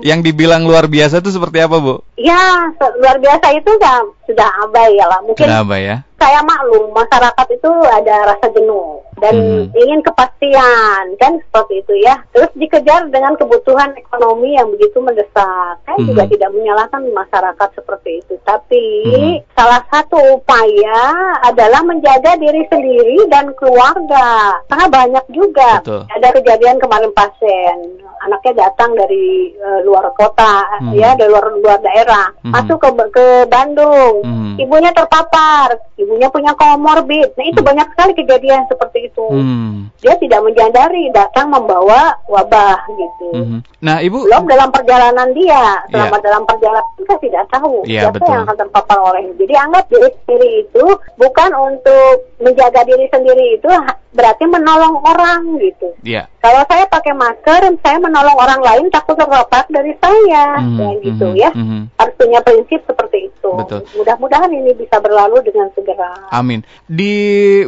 Yang 0.00 0.32
dibilang 0.32 0.64
luar 0.64 0.88
biasa 0.88 1.20
itu 1.20 1.30
seperti 1.32 1.60
apa, 1.60 1.76
Bu? 1.76 2.00
Ya, 2.16 2.72
luar 2.98 3.20
biasa 3.20 3.52
itu 3.52 3.68
sudah 3.76 4.04
sudah 4.24 4.48
abai 4.64 4.96
ya 4.96 5.06
lah. 5.06 5.20
Mungkin 5.22 5.44
sudah 5.44 5.60
abai 5.62 5.82
ya. 5.84 5.96
Saya 6.16 6.40
maklum 6.42 6.96
masyarakat 6.96 7.46
itu 7.52 7.70
ada 7.92 8.32
rasa 8.32 8.48
jenuh 8.56 9.05
dan 9.20 9.34
hmm. 9.36 9.72
ingin 9.72 10.00
kepastian 10.04 11.04
kan 11.16 11.32
seperti 11.40 11.80
itu 11.80 11.94
ya. 12.04 12.20
Terus 12.32 12.50
dikejar 12.56 13.08
dengan 13.08 13.34
kebutuhan 13.40 13.96
ekonomi 13.96 14.56
yang 14.56 14.68
begitu 14.72 15.00
mendesak. 15.00 15.80
Saya 15.84 15.98
hmm. 15.98 16.08
juga 16.12 16.22
tidak 16.28 16.50
menyalahkan 16.52 17.02
masyarakat 17.12 17.68
seperti 17.76 18.10
itu, 18.24 18.34
tapi 18.44 18.84
hmm. 19.08 19.36
salah 19.56 19.82
satu 19.88 20.18
upaya 20.36 21.00
adalah 21.44 21.80
menjaga 21.84 22.36
diri 22.36 22.62
sendiri 22.68 23.28
dan 23.32 23.52
keluarga. 23.56 24.60
Karena 24.68 24.86
banyak 24.88 25.24
juga 25.32 25.80
Betul. 25.80 26.02
ada 26.12 26.28
kejadian 26.36 26.76
kemarin 26.80 27.12
pasien 27.16 28.06
anaknya 28.26 28.66
datang 28.68 28.96
dari 28.98 29.54
uh, 29.60 29.80
luar 29.86 30.10
kota 30.16 30.66
hmm. 30.82 30.98
ya 30.98 31.14
dari 31.14 31.30
luar 31.30 31.46
luar 31.60 31.78
daerah 31.78 32.32
hmm. 32.42 32.52
masuk 32.52 32.78
ke 32.82 32.88
ke 33.14 33.26
Bandung 33.46 34.24
hmm. 34.24 34.58
ibunya 34.58 34.90
terpapar 34.90 35.78
ibunya 35.94 36.26
punya 36.32 36.52
komorbid 36.58 37.36
nah 37.38 37.44
itu 37.46 37.60
hmm. 37.62 37.68
banyak 37.68 37.86
sekali 37.94 38.12
kejadian 38.18 38.66
seperti 38.66 39.05
itu 39.06 39.26
hmm. 39.30 39.94
dia 40.02 40.14
tidak 40.18 40.40
menyadari 40.42 41.08
datang 41.14 41.48
membawa 41.54 42.18
wabah 42.26 42.82
gitu 42.90 43.28
hmm. 43.32 43.60
nah 43.78 44.02
ibu 44.02 44.26
belum 44.26 44.44
dalam 44.50 44.68
perjalanan 44.74 45.30
dia 45.32 45.80
selama 45.94 46.16
yeah. 46.18 46.24
dalam 46.26 46.42
perjalanan 46.44 46.86
kita 46.98 47.14
tidak 47.22 47.44
tahu 47.54 47.74
yeah, 47.86 48.02
siapa 48.06 48.18
betul. 48.18 48.30
yang 48.34 48.42
akan 48.42 48.56
terpapar 48.58 48.98
oleh 48.98 49.22
jadi 49.38 49.54
anggap 49.62 49.84
diri 49.86 50.10
sendiri 50.26 50.50
itu 50.66 50.84
bukan 51.16 51.50
untuk 51.54 52.14
menjaga 52.42 52.80
diri 52.84 53.06
sendiri 53.08 53.46
itu 53.56 53.70
berarti 54.16 54.44
menolong 54.48 55.04
orang 55.04 55.60
gitu. 55.60 55.92
Iya. 56.00 56.32
Kalau 56.40 56.64
saya 56.64 56.88
pakai 56.88 57.12
masker, 57.12 57.60
saya 57.84 58.00
menolong 58.00 58.36
orang 58.40 58.60
lain 58.64 58.88
takut 58.88 59.12
terpapar 59.12 59.68
dari 59.68 59.92
saya, 60.00 60.56
mm 60.64 60.72
-hmm. 60.72 60.90
gitu 61.04 61.26
mm 61.28 61.34
-hmm. 61.36 61.42
ya. 61.44 61.50
Mm 61.52 61.66
-hmm. 61.68 61.82
Harus 62.00 62.14
punya 62.16 62.40
prinsip 62.40 62.80
seperti 62.88 63.18
itu. 63.28 63.50
Betul. 63.52 63.80
Mudah-mudahan 64.00 64.48
ini 64.48 64.72
bisa 64.72 64.96
berlalu 65.04 65.44
dengan 65.44 65.68
segera. 65.76 66.32
Amin. 66.32 66.64
Di 66.88 67.14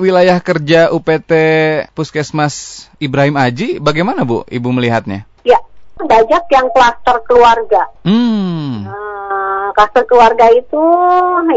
wilayah 0.01 0.41
kerja 0.41 0.89
UPT 0.89 1.33
Puskesmas 1.93 2.89
Ibrahim 2.97 3.37
Aji, 3.37 3.77
bagaimana 3.77 4.25
Bu, 4.25 4.49
Ibu 4.49 4.69
melihatnya? 4.73 5.28
Ya, 5.99 6.07
banyak 6.07 6.45
yang 6.55 6.67
klaster 6.71 7.17
keluarga. 7.27 7.83
Hmm. 8.07 8.87
Nah, 8.87 9.75
klaster 9.75 10.07
keluarga 10.07 10.47
itu 10.55 10.85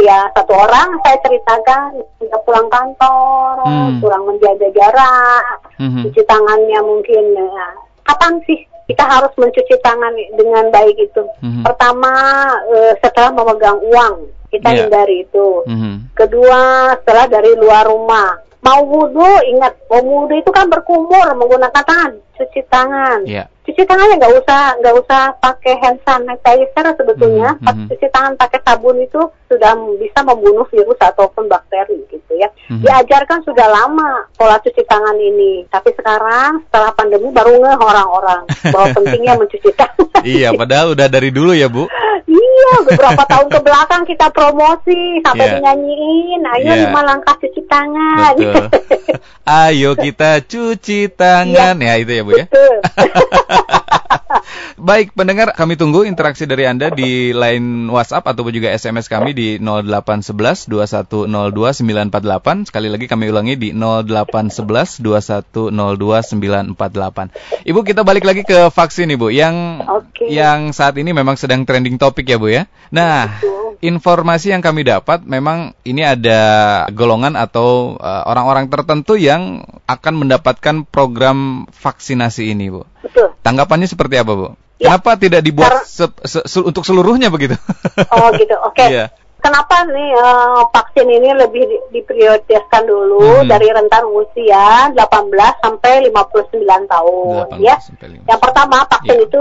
ya 0.01 0.33
satu 0.33 0.53
orang 0.57 0.97
saya 1.05 1.17
ceritakan 1.21 2.01
tidak 2.17 2.41
pulang 2.41 2.67
kantor, 2.73 3.61
hmm. 3.61 4.01
kurang 4.01 4.23
menjaga 4.25 4.67
jarak, 4.73 5.45
hmm. 5.77 6.09
cuci 6.09 6.21
tangannya 6.25 6.79
mungkin 6.81 7.23
ya. 7.37 7.67
Kapan 8.01 8.41
sih 8.49 8.59
kita 8.89 9.05
harus 9.05 9.31
mencuci 9.37 9.77
tangan 9.85 10.13
dengan 10.33 10.73
baik 10.73 10.97
itu? 10.97 11.23
Hmm. 11.45 11.61
Pertama 11.61 12.13
uh, 12.65 12.93
setelah 12.99 13.29
memegang 13.29 13.77
uang 13.77 14.25
kita 14.49 14.69
yeah. 14.73 14.79
hindari 14.83 15.23
itu. 15.23 15.47
Hmm. 15.69 16.09
Kedua 16.17 16.91
setelah 16.97 17.29
dari 17.29 17.53
luar 17.55 17.87
rumah 17.87 18.50
mau 18.61 18.81
wudhu 18.85 19.29
ingat 19.49 19.73
mau 19.89 20.01
wudhu 20.01 20.37
itu 20.37 20.51
kan 20.53 20.69
berkumur 20.69 21.27
menggunakan 21.33 21.83
tangan 21.83 22.11
cuci 22.37 22.61
tangan. 22.69 23.25
Yeah 23.25 23.49
cuci 23.61 23.85
tangannya 23.85 24.17
nggak 24.17 24.35
usah 24.41 24.61
nggak 24.81 24.95
usah 25.05 25.21
pakai 25.37 25.77
hand 25.77 26.01
sanitizer 26.01 26.85
sebetulnya 26.97 27.53
mm 27.61 27.65
-hmm. 27.69 27.87
cuci 27.93 28.07
tangan 28.09 28.33
pakai 28.33 28.59
sabun 28.65 28.97
itu 28.97 29.21
sudah 29.45 29.77
bisa 30.01 30.19
membunuh 30.25 30.65
virus 30.73 30.97
ataupun 30.97 31.45
bakteri 31.45 32.01
gitu 32.09 32.31
ya. 32.35 32.49
Mm 32.67 32.81
-hmm. 32.81 32.83
diajarkan 32.83 33.45
sudah 33.45 33.67
lama 33.69 34.25
pola 34.33 34.57
cuci 34.59 34.81
tangan 34.89 35.13
ini 35.13 35.69
tapi 35.69 35.93
sekarang 35.93 36.65
setelah 36.67 36.91
pandemi 36.97 37.29
baru 37.29 37.53
ngeh 37.61 37.77
orang-orang 37.77 38.41
bahwa 38.73 38.87
pentingnya 38.97 39.33
mencuci 39.37 39.69
tangan. 39.77 40.09
Iya 40.25 40.53
padahal 40.57 40.97
udah 40.97 41.07
dari 41.07 41.29
dulu 41.29 41.53
ya 41.53 41.69
bu 41.69 41.85
iya 42.61 42.75
beberapa 42.85 43.23
tahun 43.25 43.47
ke 43.49 43.59
belakang 43.65 44.03
kita 44.05 44.27
promosi 44.29 45.01
sampai 45.25 45.45
yeah. 45.49 45.53
dinyanyiin 45.57 46.41
ayo 46.45 46.69
yeah. 46.69 46.79
lima 46.85 47.01
langkah 47.01 47.35
cuci 47.41 47.61
tangan 47.65 48.33
Betul. 48.37 48.65
ayo 49.65 49.91
kita 49.97 50.31
cuci 50.45 50.99
tangan 51.09 51.75
yeah. 51.81 51.97
ya 51.97 52.01
itu 52.01 52.11
ya 52.13 52.21
bu 52.21 52.31
ya 52.37 52.45
Baik, 54.81 55.13
pendengar, 55.13 55.53
kami 55.53 55.77
tunggu 55.77 56.07
interaksi 56.07 56.47
dari 56.49 56.65
Anda 56.65 56.89
di 56.89 57.35
line 57.35 57.91
WhatsApp 57.91 58.25
ataupun 58.25 58.51
juga 58.55 58.71
SMS 58.73 59.11
kami 59.11 59.35
di 59.35 59.47
0811 59.59 60.71
2102 60.71 62.09
948. 62.09 62.71
Sekali 62.71 62.87
lagi 62.89 63.05
kami 63.05 63.29
ulangi 63.29 63.55
di 63.59 63.69
0811 63.75 65.03
2102 65.03 66.75
948. 66.75 67.67
Ibu, 67.67 67.79
kita 67.85 68.01
balik 68.01 68.25
lagi 68.25 68.41
ke 68.47 68.71
vaksin 68.73 69.11
Ibu 69.11 69.29
yang 69.29 69.85
okay. 69.85 70.31
yang 70.33 70.71
saat 70.71 70.97
ini 70.97 71.11
memang 71.11 71.35
sedang 71.37 71.67
trending 71.67 71.99
topik 72.01 72.25
ya 72.25 72.37
Bu 72.41 72.49
ya. 72.49 72.65
Nah, 72.89 73.41
informasi 73.81 74.53
yang 74.53 74.61
kami 74.61 74.85
dapat 74.85 75.25
memang 75.25 75.73
ini 75.83 76.05
ada 76.05 76.39
golongan 76.93 77.33
atau 77.33 77.97
uh, 77.97 78.23
orang-orang 78.29 78.69
tertentu 78.69 79.17
yang 79.17 79.65
akan 79.89 80.13
mendapatkan 80.21 80.85
program 80.87 81.65
vaksinasi 81.69 82.53
ini, 82.53 82.69
Bu. 82.69 82.85
Betul. 83.11 83.35
Tanggapannya 83.43 83.87
seperti 83.91 84.15
apa, 84.15 84.31
Bu? 84.31 84.47
Ya. 84.79 84.95
Kenapa 84.97 85.19
tidak 85.19 85.43
dibuat 85.43 85.83
se 85.85 86.07
se 86.25 86.39
se 86.41 86.59
untuk 86.63 86.87
seluruhnya 86.87 87.27
begitu? 87.27 87.59
Oh, 88.09 88.31
gitu. 88.33 88.55
Oke. 88.67 88.79
Okay. 88.79 88.87
yeah. 88.95 89.07
Kenapa 89.41 89.89
nih 89.89 90.13
uh, 90.21 90.69
vaksin 90.69 91.09
ini 91.09 91.33
lebih 91.33 91.65
di 91.65 91.77
diprioritaskan 91.97 92.85
dulu 92.85 93.41
hmm. 93.41 93.49
dari 93.49 93.73
rentan 93.73 94.05
usia 94.05 94.93
18 94.93 95.01
sampai 95.65 96.05
59 96.13 96.61
tahun 96.61 97.45
ya. 97.57 97.73
Yang 98.29 98.39
pertama 98.39 98.85
vaksin 98.85 99.17
yeah. 99.17 99.25
itu 99.25 99.39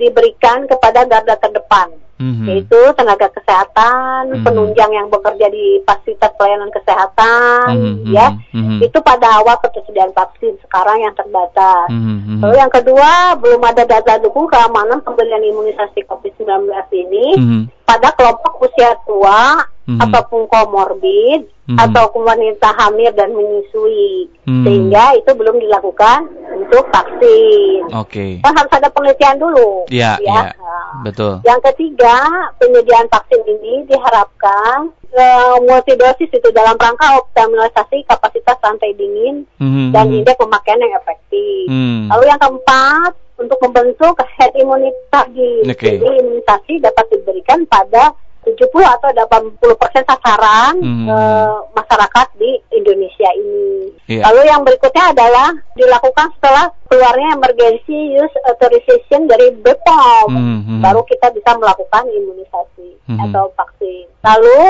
diberikan 0.00 0.64
kepada 0.64 1.04
garda 1.04 1.36
terdepan 1.36 1.92
mm-hmm. 2.22 2.46
yaitu 2.46 2.80
tenaga 2.94 3.26
kesehatan, 3.34 4.30
mm-hmm. 4.30 4.44
penunjang 4.46 4.92
yang 4.94 5.10
bekerja 5.10 5.50
di 5.50 5.82
fasilitas 5.82 6.30
pelayanan 6.38 6.70
kesehatan, 6.70 7.74
mm-hmm. 7.74 8.14
ya, 8.14 8.30
mm-hmm. 8.54 8.78
itu 8.86 8.98
pada 9.02 9.42
awal 9.42 9.58
ketersediaan 9.58 10.14
vaksin 10.14 10.54
sekarang 10.62 11.02
yang 11.02 11.14
terbatas. 11.18 11.90
Mm-hmm. 11.90 12.38
Lalu 12.38 12.54
yang 12.62 12.72
kedua 12.72 13.34
belum 13.42 13.62
ada 13.66 13.82
data 13.82 14.22
dukung 14.22 14.46
keamanan 14.46 15.02
pemberian 15.02 15.42
imunisasi 15.42 16.06
COVID-19 16.06 16.70
ini 16.94 17.26
mm-hmm. 17.34 17.62
Pada 17.82 18.08
kelompok 18.14 18.66
usia 18.66 18.94
tua 19.04 19.62
mm-hmm. 19.86 20.00
ataupun 20.00 20.46
komorbid 20.48 21.44
mm-hmm. 21.44 21.78
atau 21.78 22.10
wanita 22.14 22.68
hamil 22.78 23.10
dan 23.14 23.30
menyusui 23.34 24.30
mm-hmm. 24.46 24.64
sehingga 24.64 25.04
itu 25.18 25.30
belum 25.34 25.56
dilakukan 25.58 26.30
untuk 26.56 26.86
vaksin. 26.88 27.88
Oke. 27.92 28.06
Okay. 28.08 28.32
Kan 28.44 28.54
harus 28.56 28.72
ada 28.72 28.88
penelitian 28.90 29.38
dulu. 29.42 29.86
Iya. 29.90 30.18
Ya. 30.22 30.54
ya. 30.54 30.76
Betul. 31.02 31.42
Yang 31.42 31.60
ketiga 31.72 32.16
penyediaan 32.60 33.08
vaksin 33.10 33.42
ini 33.44 33.86
diharapkan 33.90 34.92
uh, 35.16 35.56
multidosis 35.64 36.30
itu 36.30 36.48
dalam 36.54 36.76
rangka 36.78 37.20
optimalisasi 37.20 38.06
kapasitas 38.08 38.56
rantai 38.62 38.94
dingin 38.96 39.44
mm-hmm. 39.58 39.90
dan 39.92 40.08
mhm. 40.08 40.22
indeks 40.22 40.40
pemakaian 40.40 40.80
yang 40.80 40.94
efektif. 40.96 41.66
Mm. 41.68 42.08
Lalu 42.10 42.24
yang 42.28 42.40
keempat 42.40 43.12
untuk 43.42 43.58
membentuk 43.62 44.14
herd 44.38 44.54
immunity 44.54 45.02
tadi. 45.10 45.52
Okay. 45.68 45.98
Jadi 45.98 46.06
imunisasi 46.22 46.72
dapat 46.80 47.04
diberikan 47.10 47.66
pada 47.66 48.14
70 48.42 48.58
atau 48.74 49.08
80 49.14 49.78
persen 49.78 50.02
sasaran 50.02 50.74
hmm. 50.82 51.06
uh, 51.06 51.62
masyarakat 51.78 52.26
di 52.42 52.58
Indonesia 52.74 53.30
ini. 53.38 53.94
Yeah. 54.10 54.26
Lalu 54.26 54.50
yang 54.50 54.66
berikutnya 54.66 55.14
adalah 55.14 55.54
dilakukan 55.78 56.34
setelah 56.38 56.74
keluarnya 56.90 57.38
emergency 57.38 58.18
use 58.18 58.34
authorization 58.50 59.30
dari 59.30 59.54
BPOM, 59.62 60.30
hmm. 60.34 60.82
baru 60.82 61.06
kita 61.06 61.30
bisa 61.30 61.54
melakukan 61.54 62.02
imunisasi 62.10 62.98
hmm. 63.06 63.18
atau 63.30 63.46
vaksin. 63.54 64.10
Lalu 64.26 64.60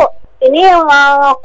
ini 0.42 0.62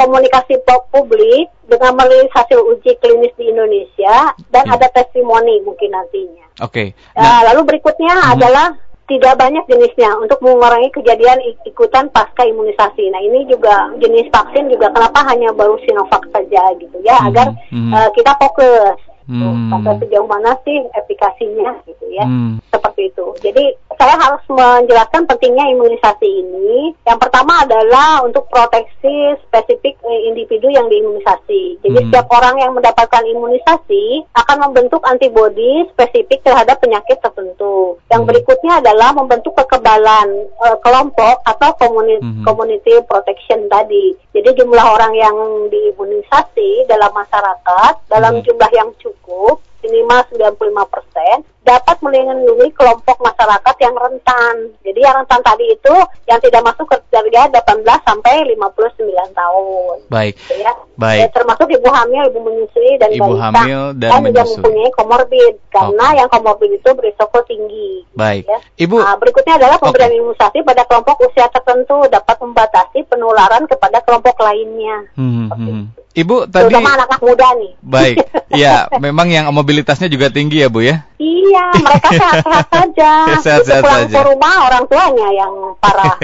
komunikasi 0.02 0.58
publik 0.66 1.48
dengan 1.70 1.94
merilis 1.94 2.34
hasil 2.34 2.60
uji 2.76 2.98
klinis 2.98 3.34
di 3.38 3.54
Indonesia 3.54 4.34
dan 4.50 4.66
hmm. 4.66 4.76
ada 4.76 4.88
testimoni 4.92 5.62
mungkin 5.62 5.94
nantinya. 5.94 6.46
Oke. 6.66 6.92
Okay. 6.94 7.18
Nah, 7.18 7.42
uh, 7.46 7.54
lalu 7.54 7.76
berikutnya 7.76 8.14
hmm. 8.18 8.34
adalah 8.34 8.68
tidak 9.08 9.40
banyak 9.40 9.64
jenisnya 9.72 10.12
untuk 10.20 10.44
mengurangi 10.44 10.92
kejadian 10.92 11.40
ikutan 11.64 12.12
pasca 12.12 12.44
imunisasi. 12.44 13.08
Nah 13.08 13.24
ini 13.24 13.48
juga 13.48 13.96
jenis 14.04 14.28
vaksin 14.28 14.68
juga 14.68 14.92
kenapa 14.92 15.24
hanya 15.32 15.56
baru 15.56 15.80
Sinovac 15.88 16.28
saja 16.36 16.76
gitu 16.76 16.98
ya 17.06 17.16
hmm. 17.16 17.28
agar 17.32 17.48
hmm. 17.72 17.92
Uh, 17.94 18.10
kita 18.12 18.36
fokus 18.36 19.00
hmm. 19.28 19.70
sampai 19.72 19.94
sejauh 20.02 20.28
mana 20.28 20.56
sih 20.64 20.84
efikasinya 20.96 21.76
gitu 21.86 22.06
ya 22.12 22.26
hmm. 22.26 22.64
seperti 22.72 23.12
itu 23.12 23.26
jadi 23.44 23.76
saya 23.98 24.16
harus 24.16 24.44
menjelaskan 24.48 25.26
pentingnya 25.26 25.66
imunisasi 25.74 26.30
ini 26.30 26.94
yang 27.04 27.18
pertama 27.18 27.66
adalah 27.66 28.22
untuk 28.22 28.46
proteksi 28.48 29.36
spesifik 29.50 29.98
eh, 30.06 30.22
individu 30.30 30.70
yang 30.70 30.86
diimunisasi 30.88 31.82
jadi 31.82 31.98
hmm. 31.98 32.06
setiap 32.10 32.28
orang 32.32 32.62
yang 32.62 32.72
mendapatkan 32.78 33.26
imunisasi 33.26 34.24
akan 34.38 34.58
membentuk 34.70 35.02
antibodi 35.10 35.84
spesifik 35.92 36.46
terhadap 36.46 36.78
penyakit 36.78 37.18
tertentu 37.20 37.98
yang 38.14 38.24
hmm. 38.24 38.30
berikutnya 38.30 38.80
adalah 38.80 39.12
membentuk 39.18 39.58
kekebalan 39.58 40.48
uh, 40.62 40.78
kelompok 40.86 41.42
atau 41.44 41.74
community, 41.82 42.22
hmm. 42.22 42.46
community 42.46 42.94
protection 43.10 43.66
tadi 43.68 44.14
jadi 44.32 44.54
jumlah 44.54 44.86
orang 44.86 45.14
yang 45.18 45.36
diimunisasi 45.74 46.86
dalam 46.86 47.10
masyarakat 47.12 47.94
dalam 48.08 48.40
hmm. 48.40 48.46
jumlah 48.46 48.72
yang 48.72 48.90
cukup 49.02 49.60
minimal 49.88 50.20
95 50.58 50.94
persen 50.94 51.36
dapat 51.64 51.98
melindungi 52.00 52.72
kelompok 52.76 53.20
masyarakat 53.20 53.76
yang 53.84 53.87
rentan. 53.96 54.56
Jadi 54.84 55.00
yang 55.00 55.16
rentan 55.24 55.42
tadi 55.46 55.66
itu 55.72 55.96
yang 56.28 56.40
tidak 56.42 56.62
masuk 56.66 56.86
kriteria 56.90 57.48
18 57.54 58.08
sampai 58.08 58.44
59 58.58 59.32
tahun. 59.32 59.96
Baik. 60.10 60.34
Gitu 60.36 60.56
ya. 60.60 60.74
Baik. 60.98 61.20
Ya, 61.22 61.28
termasuk 61.32 61.68
ibu 61.70 61.88
hamil, 61.94 62.24
ibu 62.34 62.40
menyusui 62.42 62.92
dan 62.98 63.10
ibu 63.14 63.32
balita. 63.38 63.44
hamil 63.54 63.82
dan, 63.96 64.10
dan 64.10 64.20
juga 64.26 64.42
menyusui. 64.44 64.54
mempunyai 64.58 64.92
komorbid 64.98 65.56
karena 65.70 66.08
yang 66.18 66.30
komorbid 66.34 66.72
itu 66.74 66.90
berisiko 66.98 67.40
tinggi. 67.46 67.92
Baik. 68.18 68.44
Ya. 68.50 68.60
Ibu 68.82 68.96
Nah, 68.98 69.16
berikutnya 69.22 69.56
adalah 69.62 69.78
pemberian 69.78 70.12
imunisasi 70.18 70.66
pada 70.66 70.84
kelompok 70.90 71.30
usia 71.30 71.48
tertentu 71.54 72.04
dapat 72.10 72.36
membatasi 72.42 73.06
penularan 73.08 73.64
kepada 73.70 74.02
kelompok 74.02 74.36
lainnya. 74.42 75.06
Hmm, 75.14 75.48
Seperti 75.48 75.70
hmm. 75.70 75.84
itu. 75.86 76.02
Ibu 76.18 76.50
tadi 76.50 76.74
Terutama 76.74 76.98
anak-anak 76.98 77.22
muda 77.22 77.48
nih. 77.56 77.72
baik. 77.80 78.18
Ya, 78.48 78.88
memang 78.98 79.28
yang 79.28 79.52
mobilitasnya 79.52 80.08
juga 80.08 80.32
tinggi 80.32 80.64
ya, 80.64 80.72
Bu 80.72 80.80
ya. 80.80 81.04
Iya, 81.20 81.68
mereka 81.78 82.10
sehat-sehat 82.10 82.68
saja. 82.74 83.12
Sehat-sehat 83.44 83.84
Begitu 83.84 83.92
pulang 83.92 84.08
saja. 84.08 84.16
ke 84.16 84.22
rumah 84.24 84.54
orang 84.64 84.84
tuanya 84.88 85.28
yang 85.36 85.54
parah. 85.78 86.16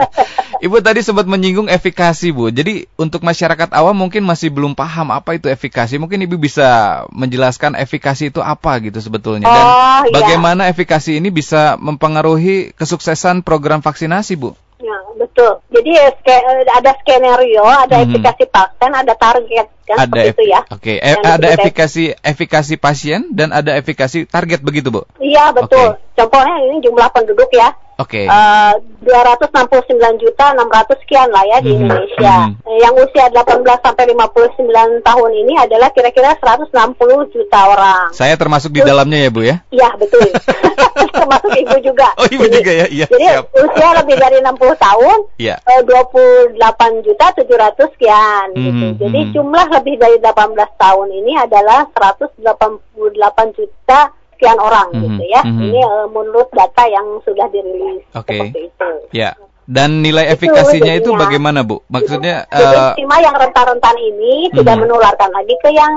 Ibu 0.64 0.78
tadi 0.78 1.02
sempat 1.02 1.26
menyinggung 1.26 1.66
efikasi, 1.66 2.30
Bu. 2.30 2.48
Jadi 2.48 2.86
untuk 2.94 3.20
masyarakat 3.20 3.74
awam 3.74 3.98
mungkin 3.98 4.22
masih 4.22 4.48
belum 4.48 4.72
paham 4.72 5.10
apa 5.10 5.34
itu 5.34 5.50
efikasi. 5.50 5.98
Mungkin 5.98 6.22
Ibu 6.22 6.38
bisa 6.38 6.68
menjelaskan 7.10 7.74
efikasi 7.76 8.30
itu 8.30 8.38
apa 8.38 8.78
gitu 8.78 9.02
sebetulnya 9.02 9.44
dan 9.44 9.64
Oh, 9.66 10.00
iya. 10.06 10.14
bagaimana 10.14 10.70
efikasi 10.70 11.18
ini 11.18 11.28
bisa 11.28 11.74
mempengaruhi 11.76 12.72
kesuksesan 12.72 13.42
program 13.42 13.82
vaksinasi, 13.82 14.38
Bu. 14.38 14.54
Ya, 14.78 14.94
betul. 15.16 15.52
Jadi 15.72 15.90
eh, 15.96 16.12
eh, 16.12 16.64
ada 16.68 16.92
skenario, 17.00 17.64
ada 17.64 17.96
Mhm. 18.04 18.04
efikasi 18.12 18.44
vaksin, 18.52 18.92
ada 18.92 19.14
target 19.16 19.66
kan 19.86 19.96
ada 20.02 20.04
seperti 20.10 20.28
itu 20.34 20.42
ya. 20.50 20.60
Oke, 20.68 20.92
eh, 20.98 21.14
Yang 21.14 21.24
ada 21.30 21.46
efikasi 21.54 22.04
efikasi 22.20 22.74
pasien 22.76 23.20
dan 23.30 23.54
ada 23.54 23.72
efikasi 23.78 24.26
target 24.26 24.60
begitu, 24.60 24.90
Bu. 24.90 25.06
Iya, 25.22 25.54
betul. 25.54 25.96
Contohnya 26.18 26.54
ini 26.66 26.82
jumlah 26.82 27.08
penduduk 27.14 27.48
ya. 27.54 27.70
Oke. 27.96 28.28
Eh, 28.28 28.72
269 29.00 29.88
juta 30.20 30.52
600 30.52 31.00
sekian 31.00 31.32
lah 31.32 31.40
ya 31.46 31.58
di 31.58 31.72
Mhm, 31.72 31.80
Indonesia. 31.80 32.36
mhm. 32.44 32.60
Eh, 32.62 32.78
Yang 32.84 32.94
usia 33.08 33.24
18 33.32 33.78
sampai 33.80 34.04
59 34.06 35.00
tahun 35.00 35.30
ini 35.32 35.54
adalah 35.56 35.88
kira-kira 35.90 36.36
160 36.36 37.24
juta 37.32 37.60
orang. 37.66 38.12
Saya 38.12 38.36
termasuk 38.36 38.68
di 38.70 38.84
dalamnya 38.84 39.24
ya, 39.24 39.30
Bu 39.32 39.40
ya. 39.42 39.64
Iya, 39.72 39.96
betul. 39.96 40.28
Termasuk 41.16 41.52
ibu 41.56 41.76
juga. 41.80 42.12
Oh, 42.16 42.28
Ibu 42.28 42.44
Jadi- 42.44 42.54
juga 42.54 42.72
ya. 42.74 42.86
Iya, 42.86 43.06
Jadi 43.08 43.24
siap. 43.24 43.44
usia 43.54 43.88
lebih 43.96 44.16
dari 44.16 44.36
60 44.40 44.76
tahun 44.76 45.18
Iya. 45.40 45.56
eh, 45.58 45.80
28 45.82 46.92
juta 47.00 47.26
700 47.32 47.88
sekian 47.96 48.46
gitu. 48.52 48.86
Mhm, 48.92 49.00
Jadi 49.00 49.20
mhm. 49.24 49.30
jumlah 49.32 49.66
lebih 49.72 49.94
dari 49.96 50.16
18 50.20 50.68
tahun 50.76 51.08
ini 51.10 51.32
adalah 51.38 51.88
188 51.90 53.56
juta 53.56 54.00
sekian 54.36 54.60
orang 54.60 54.88
Mhm, 54.92 55.00
gitu 55.00 55.24
ya. 55.26 55.40
mhm. 55.42 55.60
Ini 55.64 55.80
eh, 55.80 56.06
menurut 56.06 56.48
data 56.52 56.84
yang 56.84 57.06
sudah 57.24 57.48
dirilis 57.48 58.04
Oke. 58.12 58.36
seperti 58.36 58.60
itu. 58.68 58.90
Ya. 59.10 59.32
Dan 59.66 59.98
nilai 59.98 60.30
Itu 60.30 60.46
efikasinya 60.46 60.94
itu 60.94 61.10
jadinya. 61.10 61.22
bagaimana, 61.26 61.60
Bu? 61.66 61.82
Maksudnya 61.90 62.46
stigma 62.94 63.18
yang 63.18 63.34
rentan-rentan 63.34 63.96
ini 63.98 64.46
tidak 64.54 64.78
Mhm. 64.78 64.82
menularkan 64.86 65.30
lagi 65.34 65.54
ke 65.58 65.70
yang 65.74 65.94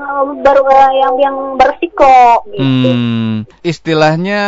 eh, 0.00 0.24
ber, 0.40 0.56
eh, 0.64 0.90
yang 0.98 1.14
yang 1.20 1.36
bersiko 1.54 2.48
gitu. 2.48 2.88
Hmm, 2.90 3.44
istilahnya 3.60 4.40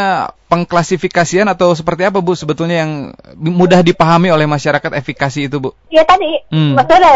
pengklasifikasian 0.49 1.49
atau 1.49 1.73
seperti 1.73 2.05
apa 2.05 2.21
Bu 2.21 2.33
sebetulnya 2.33 2.85
yang 2.85 2.93
mudah 3.37 3.81
dipahami 3.81 4.29
oleh 4.29 4.45
masyarakat 4.45 4.93
efikasi 4.95 5.49
itu 5.49 5.57
Bu? 5.59 5.77
Ya 5.89 6.05
tadi, 6.05 6.41
Hmm. 6.49 6.73
maksudnya 6.73 7.13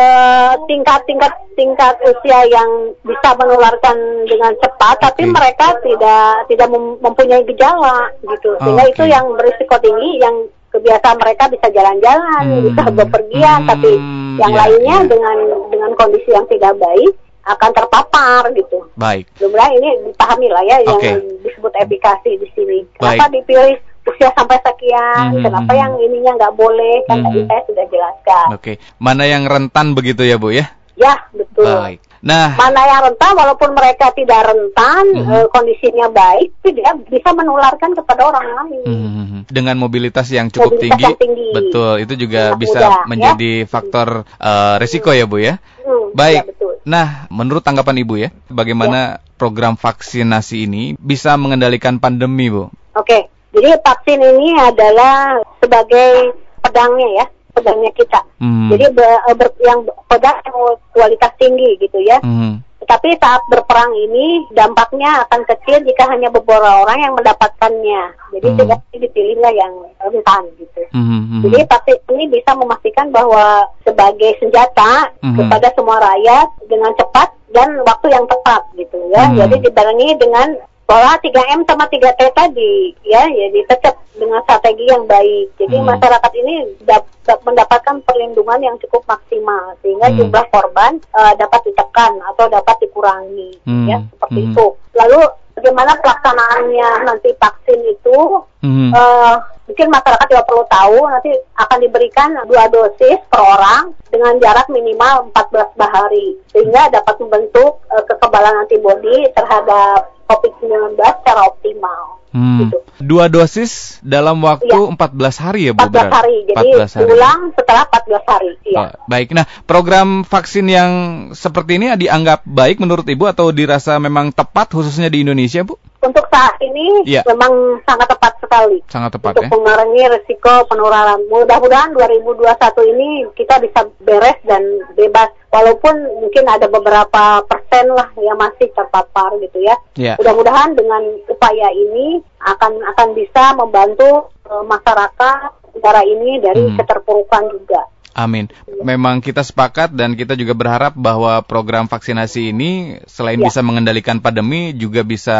tingkat-tingkat 0.65 1.33
tingkat 1.53 1.95
usia 2.03 2.45
yang 2.49 2.69
bisa 3.01 3.33
menularkan 3.35 3.97
dengan 4.25 4.53
cepat, 4.57 5.01
tapi 5.01 5.25
Oke. 5.25 5.33
mereka 5.33 5.67
tidak 5.81 6.49
tidak 6.49 6.69
mem- 6.69 7.01
mempunyai 7.01 7.45
gejala 7.45 8.13
gitu, 8.21 8.57
sehingga 8.61 8.85
Oke. 8.85 8.93
itu 8.93 9.03
yang 9.07 9.25
berisiko 9.33 9.77
tinggi, 9.81 10.21
yang 10.21 10.37
kebiasaan 10.77 11.17
mereka 11.17 11.45
bisa 11.49 11.67
jalan-jalan, 11.69 12.43
Hmm. 12.45 12.63
bisa 12.63 12.83
bepergian, 12.91 13.61
Hmm, 13.65 13.69
tapi 13.69 13.91
yang 14.37 14.53
ya, 14.53 14.59
lainnya 14.61 14.99
ya. 15.01 15.09
dengan 15.09 15.37
dengan 15.67 15.91
kondisi 15.97 16.29
yang 16.29 16.45
tidak 16.47 16.77
baik 16.77 17.13
akan 17.47 17.71
terpapar 17.73 18.43
gitu. 18.53 18.79
Baik. 18.95 19.25
Sebenarnya 19.35 19.73
ini 19.77 19.89
dipahami 20.05 20.49
lah 20.51 20.63
ya 20.63 20.77
yang 20.83 20.99
Oke. 20.99 21.13
disebut 21.43 21.73
efikasi 21.79 22.31
di 22.37 22.49
sini. 22.53 22.79
Baik. 22.99 23.17
Kenapa 23.17 23.25
dipilih 23.31 23.75
usia 24.05 24.31
sampai 24.35 24.59
sekian? 24.61 25.25
Mhm, 25.33 25.43
Kenapa 25.43 25.73
mhm. 25.73 25.79
yang 25.79 25.93
ininya 26.01 26.33
nggak 26.37 26.55
boleh? 26.55 26.97
Kan 27.07 27.23
tadi 27.23 27.41
Mhm. 27.41 27.49
saya 27.49 27.63
sudah 27.65 27.85
jelaskan. 27.87 28.47
Oke. 28.53 28.73
Mana 28.99 29.25
yang 29.25 29.47
rentan 29.47 29.95
begitu 29.95 30.23
ya 30.23 30.37
Bu 30.37 30.51
ya? 30.51 30.67
Ya 30.97 31.15
betul. 31.31 31.71
Baik. 31.71 32.01
Nah, 32.27 32.59
Mana 32.59 32.83
yang 32.83 33.01
rentan, 33.07 33.39
walaupun 33.39 33.71
mereka 33.71 34.11
tidak 34.11 34.51
rentan, 34.51 35.05
Mhm. 35.15 35.31
eh, 35.31 35.47
kondisinya 35.47 36.11
baik, 36.11 36.59
tidak 36.59 37.07
bisa 37.07 37.31
menularkan 37.31 37.95
kepada 37.95 38.27
orang 38.27 38.47
lain. 38.51 38.83
hmm, 38.83 39.39
dengan 39.47 39.79
mobilitas 39.79 40.27
yang 40.29 40.51
cukup 40.51 40.75
Mobilitas 40.75 40.99
tinggi, 40.99 41.05
yang 41.07 41.19
tinggi. 41.23 41.49
betul, 41.55 41.93
itu 42.03 42.15
juga 42.19 42.43
Anak 42.51 42.59
bisa 42.59 42.79
muda, 42.83 42.91
ya. 42.91 43.03
menjadi 43.07 43.53
faktor 43.65 44.09
eh, 44.27 44.75
risiko 44.83 45.15
ya 45.15 45.23
Bu 45.25 45.39
ya. 45.39 45.55
Hmm, 45.87 46.11
Baik. 46.13 46.37
ya, 46.37 46.45
betul. 46.45 46.73
Nah, 46.83 47.07
menurut 47.31 47.63
tanggapan 47.63 48.03
Ibu 48.03 48.15
ya, 48.19 48.29
bagaimana 48.49 49.23
program 49.35 49.75
vaksinasi 49.75 50.67
ini 50.67 50.99
bisa 50.99 51.39
mengendalikan 51.39 51.99
pandemi 51.99 52.51
Bu? 52.51 52.71
Oke, 52.93 53.27
jadi 53.51 53.79
vaksin 53.79 54.19
ini 54.19 54.55
adalah 54.57 55.39
sebagai 55.59 56.35
pedangnya 56.59 57.23
ya, 57.23 57.27
pedangnya 57.57 57.91
kita. 57.97 58.21
Hmm. 58.37 58.69
Jadi 58.69 58.85
be- 58.93 59.23
eh, 59.27 59.35
ber- 59.35 59.61
yang 59.65 59.81
pedang 60.07 60.37
yang 60.45 60.57
kualitas 60.93 61.33
tinggi 61.41 61.81
gitu 61.81 61.97
ya. 62.05 62.21
Hmm. 62.21 62.61
Tetapi 62.77 63.19
saat 63.19 63.43
berperang 63.51 63.91
ini 63.99 64.47
dampaknya 64.55 65.27
akan 65.27 65.43
kecil 65.43 65.83
jika 65.83 66.07
hanya 66.07 66.31
beberapa 66.31 66.87
orang 66.87 67.03
yang 67.03 67.15
mendapatkannya. 67.19 68.03
Jadi 68.37 68.47
Hmm. 68.47 68.59
tidak 68.63 68.81
dipilihlah 68.95 69.53
yang 69.57 69.73
rentan 69.99 70.45
gitu. 70.55 70.81
Hmm, 70.95 71.03
hmm, 71.27 71.41
Jadi 71.43 71.67
vaksin 71.67 71.99
ini 72.15 72.25
bisa 72.31 72.55
memastikan 72.55 73.11
bahwa 73.11 73.67
sebagai 73.83 74.39
senjata 74.39 75.11
Mhm. 75.19 75.35
kepada 75.35 75.69
semua 75.75 75.99
rakyat 75.99 76.47
dengan 76.71 76.93
cepat 76.95 77.29
dan 77.51 77.69
waktu 77.83 78.07
yang 78.13 78.27
tepat 78.29 78.63
gitu 78.77 78.99
ya. 79.11 79.25
Mhm. 79.29 79.37
Jadi 79.41 79.57
dibarengi 79.67 80.09
dengan 80.21 80.49
pola 80.87 81.19
3M 81.19 81.67
sama 81.67 81.91
3T 81.91 82.21
tadi 82.31 82.95
ya, 83.03 83.27
jadi 83.27 83.61
tetap 83.67 83.99
dengan 84.17 84.41
strategi 84.47 84.87
yang 84.89 85.05
baik. 85.05 85.53
Jadi 85.61 85.77
Mhm. 85.77 85.85
masyarakat 85.85 86.33
ini 86.41 86.55
dap- 86.87 87.11
dap- 87.27 87.43
mendapatkan 87.45 88.01
perlindungan 88.07 88.61
yang 88.63 88.77
cukup 88.81 89.05
maksimal 89.05 89.77
sehingga 89.85 90.09
Mhm. 90.09 90.17
jumlah 90.17 90.45
korban 90.49 90.97
eh, 90.97 91.35
dapat 91.37 91.61
ditekan 91.69 92.17
atau 92.33 92.47
dapat 92.49 92.81
dikurangi 92.81 93.61
Mhm. 93.67 93.87
ya 93.91 93.99
seperti 94.15 94.41
Mhm. 94.41 94.47
itu. 94.55 94.67
Lalu 94.97 95.21
bagaimana 95.59 95.93
pelaksanaannya 96.01 96.89
nanti 97.05 97.31
vaksin 97.37 97.81
itu 97.85 98.19
Hmm. 98.67 98.91
Eh, 98.91 99.35
mungkin 99.71 99.95
masyarakat 99.95 100.27
juga 100.27 100.43
perlu 100.43 100.67
tahu 100.67 101.07
nanti 101.07 101.31
akan 101.55 101.79
diberikan 101.79 102.35
dua 102.51 102.67
dosis 102.67 103.15
per 103.31 103.39
orang 103.39 103.95
dengan 104.11 104.35
jarak 104.43 104.67
minimal 104.67 105.31
14 105.31 105.87
hari 105.87 106.35
sehingga 106.51 106.91
dapat 106.91 107.15
membentuk 107.23 107.79
eh, 107.95 108.03
kekebalan 108.11 108.67
antibodi 108.67 109.31
terhadap 109.39 110.16
COVID-19 110.27 110.99
secara 110.99 111.41
optimal. 111.47 112.01
Hmm. 112.37 112.69
gitu. 112.69 112.79
Dua 113.01 113.33
dosis 113.33 113.97
dalam 114.05 114.37
waktu 114.45 114.69
Iya. 114.69 114.93
14 114.93 115.37
hari 115.41 115.61
ya 115.69 115.73
Bu? 115.73 115.89
14 115.89 115.89
berarti? 115.89 116.13
hari. 116.21 116.37
Jadi 116.45 116.69
14 116.77 116.93
hari. 116.93 117.05
ulang 117.09 117.41
setelah 117.57 117.83
14 117.89 118.25
hari. 118.29 118.51
Iya. 118.61 118.77
Oh, 118.77 118.91
baik. 119.09 119.29
Nah, 119.33 119.45
program 119.65 120.09
vaksin 120.21 120.67
yang 120.69 120.93
seperti 121.33 121.81
ini 121.81 121.97
dianggap 121.97 122.45
baik 122.45 122.77
menurut 122.77 123.09
Ibu 123.09 123.25
atau 123.25 123.49
dirasa 123.57 123.97
memang 123.97 124.37
tepat 124.37 124.69
khususnya 124.69 125.09
di 125.09 125.25
Indonesia, 125.25 125.65
Bu? 125.65 125.81
Untuk 126.07 126.25
saat 126.29 126.55
ini 126.61 127.03
Iya. 127.05 127.27
memang 127.27 127.51
sangat 127.83 128.07
tepat 128.07 128.39
sekali. 128.39 128.79
Sangat 128.87 129.11
tepat 129.13 129.35
untuk 129.35 129.43
ya. 129.43 129.51
mengurangi 129.51 130.03
risiko 130.09 130.53
penularan. 130.65 131.19
Mudah-mudahan 131.27 131.91
2021 131.93 132.47
ini 132.87 133.09
kita 133.35 133.59
bisa 133.59 133.83
beres 134.01 134.39
dan 134.43 134.63
bebas. 134.95 135.35
Walaupun 135.51 135.95
mungkin 136.21 136.45
ada 136.47 136.67
beberapa 136.67 137.43
persen 137.43 137.91
lah 137.91 138.07
yang 138.17 138.37
masih 138.37 138.71
terpapar 138.71 139.35
gitu 139.41 139.59
ya. 139.59 139.75
Ya. 139.95 140.15
Mudah-mudahan 140.17 140.73
dengan 140.73 141.03
upaya 141.27 141.69
ini 141.69 142.21
akan 142.41 142.73
akan 142.87 143.09
bisa 143.13 143.51
membantu 143.55 144.31
eh, 144.47 144.63
masyarakat 144.65 145.39
negara 145.75 146.03
ini 146.03 146.39
dari 146.39 146.63
Hmm. 146.63 146.77
keterpurukan 146.79 147.51
juga. 147.51 147.83
Amin. 148.17 148.49
Memang 148.81 149.21
kita 149.21 149.45
sepakat 149.45 149.93
dan 149.93 150.17
kita 150.17 150.33
juga 150.33 150.57
berharap 150.57 150.97
bahwa 150.97 151.37
program 151.45 151.85
vaksinasi 151.85 152.57
ini 152.57 152.97
selain 153.05 153.37
Ya. 153.37 153.45
bisa 153.45 153.61
mengendalikan 153.61 154.25
pandemi 154.25 154.73
juga 154.73 155.05
bisa 155.05 155.37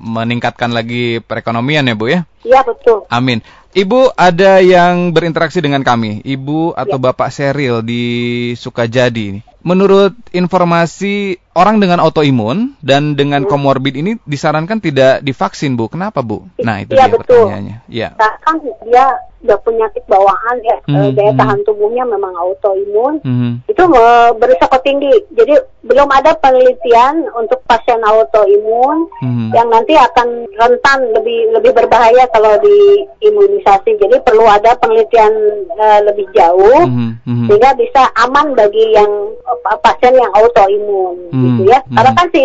meningkatkan 0.00 0.72
lagi 0.72 1.20
perekonomian 1.20 1.84
ya, 1.84 1.92
Bu 1.92 2.08
ya. 2.08 2.24
Iya 2.40 2.64
betul. 2.64 3.04
Amin. 3.12 3.44
Ibu 3.76 4.16
ada 4.16 4.64
yang 4.64 5.12
berinteraksi 5.12 5.60
dengan 5.60 5.84
kami, 5.84 6.24
Ibu 6.24 6.72
atau 6.72 6.96
Ya. 6.96 7.04
Bapak 7.12 7.28
Seril 7.28 7.84
di 7.84 8.04
Sukajadi. 8.56 9.44
Menurut 9.60 10.16
informasi 10.32 11.36
orang 11.54 11.78
dengan 11.78 11.98
autoimun 12.02 12.74
dan 12.82 13.14
dengan 13.14 13.46
Hmm. 13.46 13.50
komorbid 13.50 13.94
ini 13.94 14.18
disarankan 14.26 14.78
tidak 14.78 15.22
divaksin, 15.22 15.78
Bu. 15.78 15.86
Kenapa, 15.88 16.20
Bu? 16.20 16.46
Nah, 16.60 16.82
itu 16.82 16.94
Iya, 16.94 17.06
dia 17.06 17.14
betul. 17.14 17.46
pertanyaannya. 17.48 17.76
Iya. 17.88 18.08
Karena 18.18 18.36
kan 18.42 18.56
dia 18.84 19.06
sudah 19.44 19.60
penyakit 19.60 20.04
bawaan 20.08 20.56
ya, 20.64 20.76
Hmm, 20.88 20.96
eh, 20.96 21.10
daya 21.12 21.32
hmm. 21.36 21.40
tahan 21.40 21.60
tubuhnya 21.68 22.04
memang 22.08 22.32
autoimun. 22.32 23.20
Mhm. 23.20 23.50
itu 23.68 23.82
eh, 23.84 24.30
berisiko 24.40 24.76
tinggi. 24.80 25.12
Jadi 25.36 25.54
belum 25.84 26.08
ada 26.08 26.32
penelitian 26.40 27.28
untuk 27.36 27.60
pasien 27.68 28.00
autoimun 28.00 29.04
hmm. 29.20 29.52
yang 29.52 29.68
nanti 29.68 29.92
akan 29.92 30.48
rentan 30.56 31.12
lebih 31.12 31.52
lebih 31.52 31.76
berbahaya 31.76 32.24
kalau 32.32 32.56
diimunisasi. 32.64 34.00
Jadi 34.00 34.16
perlu 34.24 34.48
ada 34.48 34.72
penelitian 34.80 35.32
uh, 35.76 36.00
lebih 36.08 36.24
jauh 36.32 36.88
hmm. 36.88 37.20
Hmm. 37.28 37.46
sehingga 37.46 37.76
bisa 37.76 38.08
aman 38.24 38.56
bagi 38.56 38.96
yang 38.96 39.10
uh, 39.44 39.78
pasien 39.84 40.16
yang 40.16 40.32
autoimun 40.32 41.28
hmm. 41.36 41.43
Gitu 41.44 41.62
ya. 41.68 41.78
Hmm. 41.84 41.94
Karena 42.00 42.12
kan 42.16 42.26
si 42.32 42.44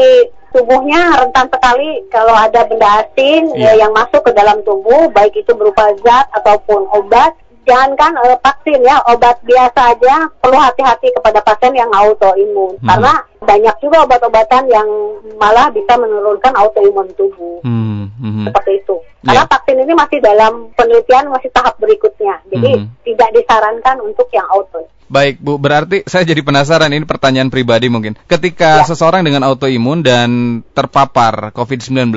tubuhnya 0.54 1.02
rentan 1.22 1.48
sekali 1.50 1.90
kalau 2.10 2.34
ada 2.34 2.66
benda 2.66 3.06
asing 3.06 3.54
yeah. 3.54 3.74
ya, 3.74 3.86
yang 3.86 3.92
masuk 3.94 4.22
ke 4.26 4.32
dalam 4.34 4.62
tubuh 4.66 5.10
baik 5.14 5.34
itu 5.38 5.54
berupa 5.54 5.94
zat 6.02 6.26
ataupun 6.42 6.90
obat 6.90 7.38
jangankan 7.70 8.18
uh, 8.18 8.38
vaksin 8.42 8.82
ya 8.82 8.98
obat 9.06 9.38
biasa 9.46 9.94
aja 9.94 10.26
perlu 10.42 10.58
hati-hati 10.58 11.14
kepada 11.14 11.38
pasien 11.46 11.78
yang 11.78 11.92
autoimun 11.94 12.82
hmm. 12.82 12.88
karena 12.90 13.14
banyak 13.46 13.76
juga 13.78 14.10
obat-obatan 14.10 14.66
yang 14.74 14.90
malah 15.38 15.70
bisa 15.70 15.94
menurunkan 16.02 16.54
autoimun 16.58 17.14
tubuh 17.14 17.62
hmm. 17.62 18.10
Hmm. 18.18 18.46
seperti 18.50 18.82
itu 18.82 18.98
karena 19.22 19.46
yeah. 19.46 19.52
vaksin 19.54 19.78
ini 19.86 19.94
masih 19.94 20.18
dalam 20.18 20.74
penelitian 20.74 21.30
masih 21.30 21.54
tahap 21.54 21.78
berikutnya 21.78 22.42
jadi 22.50 22.82
hmm. 22.82 22.90
tidak 23.06 23.30
disarankan 23.38 24.02
untuk 24.02 24.26
yang 24.34 24.50
auto 24.50 24.82
Baik 25.10 25.42
Bu, 25.42 25.58
berarti 25.58 26.06
saya 26.06 26.22
jadi 26.22 26.46
penasaran 26.46 26.94
ini 26.94 27.02
pertanyaan 27.02 27.50
pribadi 27.50 27.90
mungkin. 27.90 28.14
Ketika 28.30 28.86
ya. 28.86 28.88
seseorang 28.88 29.26
dengan 29.26 29.42
autoimun 29.42 30.06
dan 30.06 30.62
terpapar 30.78 31.50
COVID-19, 31.58 32.14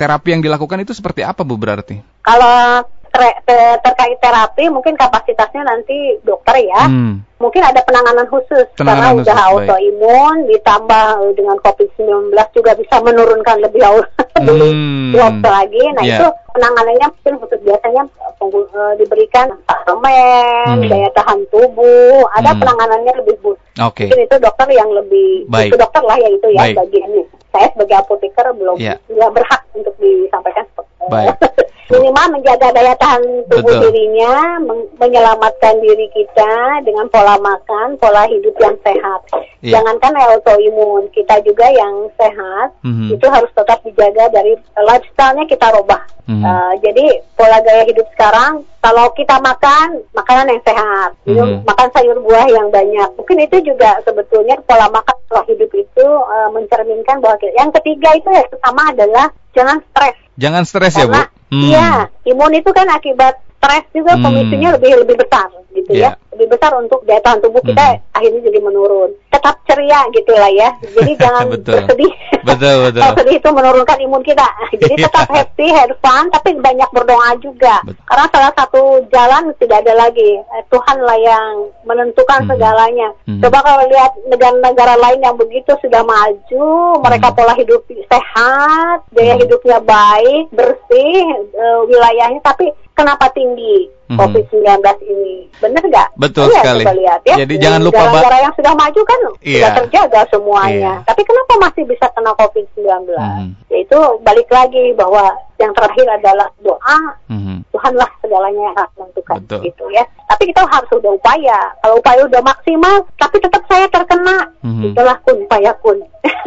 terapi 0.00 0.28
yang 0.32 0.40
dilakukan 0.40 0.80
itu 0.80 0.96
seperti 0.96 1.20
apa 1.20 1.44
Bu 1.44 1.60
berarti? 1.60 2.00
Kalau 2.24 2.88
ter 3.12 3.22
ter 3.44 3.76
terkait 3.84 4.16
terapi 4.24 4.64
mungkin 4.72 4.96
kapasitasnya 4.96 5.62
nanti 5.68 6.16
dokter 6.24 6.64
ya. 6.64 6.88
Hmm. 6.88 7.20
Mungkin 7.36 7.58
ada 7.58 7.82
penanganan 7.82 8.24
khusus 8.30 8.70
penanganan 8.78 9.02
karena 9.02 9.18
khusus, 9.18 9.26
udah 9.26 9.38
autoimun 9.50 10.36
ditambah 10.46 11.06
dengan 11.34 11.56
COVID-19 11.60 12.30
juga 12.54 12.72
bisa 12.78 13.02
menurunkan 13.02 13.56
lebih 13.60 13.82
jauh 13.82 14.04
hmm. 14.38 15.42
lagi. 15.42 15.82
Nah, 15.98 16.04
yeah. 16.06 16.22
itu 16.22 16.26
penanganannya 16.54 17.06
mungkin 17.10 17.34
khusus 17.42 17.60
biasanya 17.66 18.02
uh, 18.40 18.92
diberikan 18.96 19.50
suplemen, 19.66 20.86
hmm. 20.86 20.88
daya 20.88 21.10
tahan 21.18 21.40
tubuh, 21.50 22.22
ada 22.38 22.54
hmm. 22.54 22.60
penanganannya 22.62 23.12
lebih 23.26 23.36
khusus. 23.42 23.60
Okay. 23.74 24.06
Mungkin 24.08 24.24
itu 24.24 24.36
dokter 24.38 24.68
yang 24.70 24.88
lebih 24.94 25.50
Baik. 25.50 25.74
itu 25.74 25.76
dokter 25.82 26.02
lah 26.06 26.16
ya 26.16 26.28
itu 26.30 26.46
ya 26.54 26.62
bagiannya. 26.78 27.24
Saya 27.52 27.66
sebagai 27.74 27.96
apoteker 28.06 28.46
belum 28.56 28.76
yeah. 28.80 28.96
berhak 29.10 29.60
untuk 29.76 29.92
disampaikan 30.00 30.64
Baik. 31.10 31.34
minimal 31.92 32.26
menjaga 32.40 32.68
daya 32.72 32.94
tahan 32.96 33.22
tubuh 33.52 33.68
Betul. 33.68 33.92
dirinya, 33.92 34.56
menyelamatkan 34.96 35.74
diri 35.84 36.08
kita 36.16 36.80
dengan 36.88 37.06
pola 37.12 37.36
makan, 37.36 38.00
pola 38.00 38.24
hidup 38.24 38.56
yang 38.56 38.76
sehat. 38.80 39.20
Yeah. 39.60 39.78
Jangankan 39.78 40.16
autoimun, 40.16 41.12
kita 41.12 41.44
juga 41.44 41.68
yang 41.68 42.08
sehat 42.16 42.72
mm-hmm. 42.80 43.08
itu 43.12 43.26
harus 43.28 43.52
tetap 43.52 43.78
dijaga 43.84 44.32
dari 44.32 44.56
lifestyle-nya 44.74 45.44
kita 45.44 45.68
rubah. 45.76 46.02
Mm-hmm. 46.26 46.44
Uh, 46.46 46.72
jadi 46.80 47.04
pola 47.36 47.58
gaya 47.60 47.84
hidup 47.84 48.06
sekarang, 48.16 48.64
kalau 48.80 49.12
kita 49.12 49.36
makan 49.42 50.00
makanan 50.16 50.56
yang 50.56 50.62
sehat, 50.64 51.10
mm-hmm. 51.28 51.62
makan 51.68 51.88
sayur 51.92 52.18
buah 52.24 52.46
yang 52.48 52.72
banyak, 52.72 53.08
mungkin 53.20 53.38
itu 53.44 53.60
juga 53.74 54.00
sebetulnya 54.02 54.56
pola 54.64 54.88
makan 54.88 55.16
pola 55.28 55.42
hidup 55.46 55.70
itu 55.76 56.06
uh, 56.06 56.48
mencerminkan 56.56 57.20
bahwa 57.20 57.36
kita. 57.36 57.52
yang 57.54 57.70
ketiga 57.80 58.16
itu 58.16 58.28
yang 58.32 58.48
pertama 58.48 58.82
adalah 58.90 59.26
jangan 59.52 59.78
stres. 59.92 60.16
Jangan 60.40 60.62
stres 60.64 60.96
ya, 60.96 61.06
Bu. 61.06 61.20
Hmm. 61.52 61.68
Iya, 61.68 62.08
imun 62.32 62.56
itu 62.56 62.72
kan 62.72 62.88
akibat 62.88 63.36
stres 63.62 63.86
juga 63.94 64.18
hmm. 64.18 64.24
pemicunya 64.26 64.68
lebih 64.74 64.90
lebih 65.06 65.16
besar 65.22 65.46
gitu 65.70 65.94
yeah. 65.94 66.18
ya. 66.18 66.18
Iya 66.18 66.32
lebih 66.32 66.48
besar 66.58 66.72
untuk 66.80 67.04
daya 67.04 67.20
tahan 67.20 67.44
tubuh 67.44 67.60
kita 67.60 67.78
hmm. 67.78 68.16
akhirnya 68.16 68.40
jadi 68.48 68.58
menurun. 68.64 69.12
Tetap 69.28 69.60
ceria 69.68 70.00
gitu 70.16 70.32
lah 70.32 70.48
ya. 70.48 70.68
Jadi 70.80 71.12
jangan 71.22 71.44
betul. 71.52 71.76
bersedih. 71.76 72.12
Betul, 72.42 72.74
betul. 72.88 73.00
Kalau 73.04 73.14
sedih 73.20 73.36
itu 73.36 73.50
menurunkan 73.52 73.98
imun 74.00 74.22
kita. 74.24 74.48
Jadi 74.72 74.94
iya. 74.96 75.06
tetap 75.06 75.28
happy, 75.28 75.66
have 75.70 75.94
fun, 76.00 76.32
tapi 76.32 76.56
banyak 76.56 76.88
berdoa 76.90 77.36
juga. 77.44 77.84
Betul. 77.84 78.02
Karena 78.08 78.26
salah 78.32 78.52
satu 78.56 78.82
jalan 79.12 79.52
tidak 79.60 79.84
ada 79.84 79.92
lagi. 80.08 80.30
Eh, 80.40 80.64
Tuhan 80.72 80.96
lah 81.04 81.18
yang 81.20 81.52
menentukan 81.84 82.40
hmm. 82.42 82.48
segalanya. 82.48 83.08
Hmm. 83.28 83.40
Coba 83.44 83.58
kalau 83.60 83.84
lihat 83.92 84.12
negara-negara 84.32 84.94
lain 84.98 85.20
yang 85.20 85.36
begitu 85.36 85.76
sudah 85.84 86.00
maju, 86.00 86.98
mereka 87.04 87.28
hmm. 87.28 87.36
pola 87.36 87.54
hidup 87.60 87.84
sehat, 88.08 89.04
gaya 89.12 89.36
hmm. 89.36 89.42
hidupnya 89.44 89.78
baik, 89.84 90.48
bersih, 90.50 91.22
uh, 91.60 91.84
wilayahnya, 91.84 92.40
tapi 92.40 92.72
kenapa 93.02 93.26
tinggi? 93.34 93.90
Mhm. 94.12 94.18
COVID-19 94.18 94.84
ini. 95.08 95.34
Benar 95.58 95.82
nggak? 95.88 96.08
Betul 96.20 96.52
iya, 96.52 96.60
sekali. 96.60 96.84
Coba 96.84 96.94
lihat 97.00 97.20
ya. 97.24 97.36
Jadi 97.42 97.54
jangan 97.58 97.80
lupa 97.80 98.02
negara 98.12 98.38
yang 98.44 98.54
sudah 98.54 98.72
maju 98.76 99.00
kan 99.02 99.20
iya. 99.40 99.56
sudah 99.58 99.72
terjaga 99.82 100.20
semuanya. 100.28 100.92
Iya. 101.00 101.06
Tapi 101.08 101.22
kenapa 101.24 101.52
masih 101.64 101.82
bisa 101.88 102.06
kena 102.12 102.32
COVID-19? 102.36 103.08
Hmm. 103.16 103.48
Yaitu 103.72 103.98
balik 104.22 104.48
lagi 104.52 104.84
bahwa 104.94 105.24
yang 105.56 105.72
terakhir 105.72 106.06
adalah 106.12 106.48
doa. 106.60 106.98
Hmm. 107.26 107.64
Tuhanlah 107.72 108.10
segalanya 108.20 108.62
yang 108.68 108.76
akan 108.76 108.90
menentukan 109.00 109.36
Betul. 109.42 109.60
gitu 109.66 109.84
ya. 109.96 110.04
Tapi 110.28 110.42
kita 110.52 110.60
harus 110.68 110.88
sudah 110.92 111.12
upaya. 111.16 111.60
Kalau 111.80 111.94
upaya 111.96 112.20
udah 112.28 112.42
maksimal, 112.44 112.96
tapi 113.16 113.36
tetap 113.40 113.62
saya 113.64 113.86
terkena, 113.88 114.36
hmm. 114.60 114.92
itulah 114.92 115.16
kun 115.24 115.36
upaya 115.48 115.72
kun. 115.80 115.98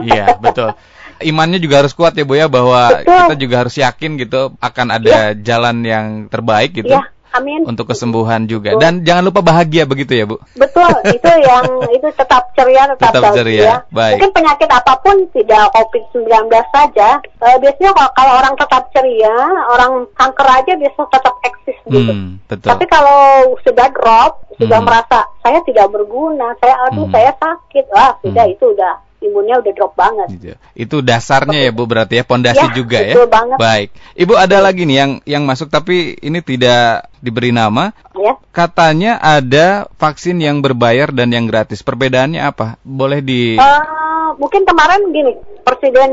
Iya, 0.05 0.37
betul 0.39 0.69
imannya 1.23 1.59
juga 1.61 1.85
harus 1.85 1.93
kuat 1.95 2.17
ya 2.17 2.25
Bu 2.27 2.35
ya 2.35 2.47
bahwa 2.51 3.01
Betul. 3.01 3.15
kita 3.15 3.35
juga 3.39 3.55
harus 3.63 3.75
yakin 3.75 4.11
gitu 4.19 4.41
akan 4.59 4.87
ada 4.91 5.31
ya. 5.31 5.37
jalan 5.37 5.85
yang 5.85 6.07
terbaik 6.27 6.75
gitu. 6.75 6.91
Ya. 6.91 7.15
Amin. 7.35 7.67
Untuk 7.67 7.91
kesembuhan 7.91 8.47
juga. 8.47 8.71
Betul. 8.73 8.81
Dan 8.81 8.93
jangan 9.03 9.23
lupa 9.27 9.43
bahagia 9.43 9.83
begitu 9.83 10.15
ya, 10.15 10.23
Bu. 10.23 10.39
Betul, 10.55 10.87
itu 11.11 11.31
yang 11.43 11.67
itu 11.99 12.07
tetap 12.15 12.55
ceria, 12.55 12.87
tetap, 12.95 13.11
tetap 13.11 13.23
bahagia. 13.27 13.39
ceria. 13.43 13.73
Baik. 13.91 14.13
Mungkin 14.15 14.31
penyakit 14.31 14.69
apa 14.71 14.93
pun 15.03 15.15
tidak 15.35 15.67
COVID-19 15.75 16.31
saja. 16.71 17.19
Uh, 17.43 17.57
biasanya 17.59 17.91
kalau, 17.91 18.11
kalau 18.15 18.33
orang 18.39 18.55
tetap 18.55 18.83
ceria, 18.95 19.35
orang 19.67 20.07
kanker 20.15 20.47
aja 20.47 20.73
biasa 20.79 20.99
tetap 21.11 21.35
eksis 21.43 21.77
gitu. 21.91 22.11
Hmm, 22.15 22.39
betul. 22.47 22.69
Tapi 22.71 22.85
kalau 22.87 23.19
sudah 23.67 23.87
drop, 23.91 24.31
sudah 24.55 24.79
hmm. 24.79 24.87
merasa 24.87 25.19
saya 25.43 25.59
tidak 25.67 25.91
berguna, 25.91 26.55
saya 26.63 26.75
aduh 26.87 27.03
hmm. 27.03 27.13
saya 27.13 27.31
sakit, 27.35 27.85
wah 27.91 28.15
sudah 28.23 28.45
hmm. 28.47 28.55
itu 28.55 28.65
udah 28.71 28.93
imunnya 29.25 29.59
udah 29.59 29.73
drop 29.73 29.93
banget. 29.97 30.27
Gitu. 30.37 30.45
Itu 30.77 31.01
dasarnya 31.01 31.65
ya 31.65 31.71
Bu 31.73 31.89
berarti 31.89 32.21
ya 32.21 32.23
pondasi 32.23 32.61
ya, 32.61 32.73
juga 32.73 33.01
ya. 33.01 33.25
banget. 33.25 33.57
Baik. 33.57 33.89
Ibu 34.13 34.33
ada 34.37 34.57
lagi 34.61 34.85
nih 34.85 34.97
yang 35.01 35.11
yang 35.25 35.43
masuk 35.43 35.73
tapi 35.73 36.15
ini 36.21 36.39
tidak 36.45 37.09
diberi 37.19 37.49
nama. 37.49 37.89
Ya. 38.13 38.37
Katanya 38.53 39.17
ada 39.17 39.89
vaksin 39.97 40.37
yang 40.37 40.61
berbayar 40.61 41.09
dan 41.09 41.33
yang 41.33 41.49
gratis. 41.49 41.81
Perbedaannya 41.81 42.45
apa? 42.45 42.77
Boleh 42.85 43.25
di 43.25 43.57
uh, 43.57 44.37
mungkin 44.37 44.63
kemarin 44.63 45.09
gini, 45.09 45.33
Presiden 45.65 46.11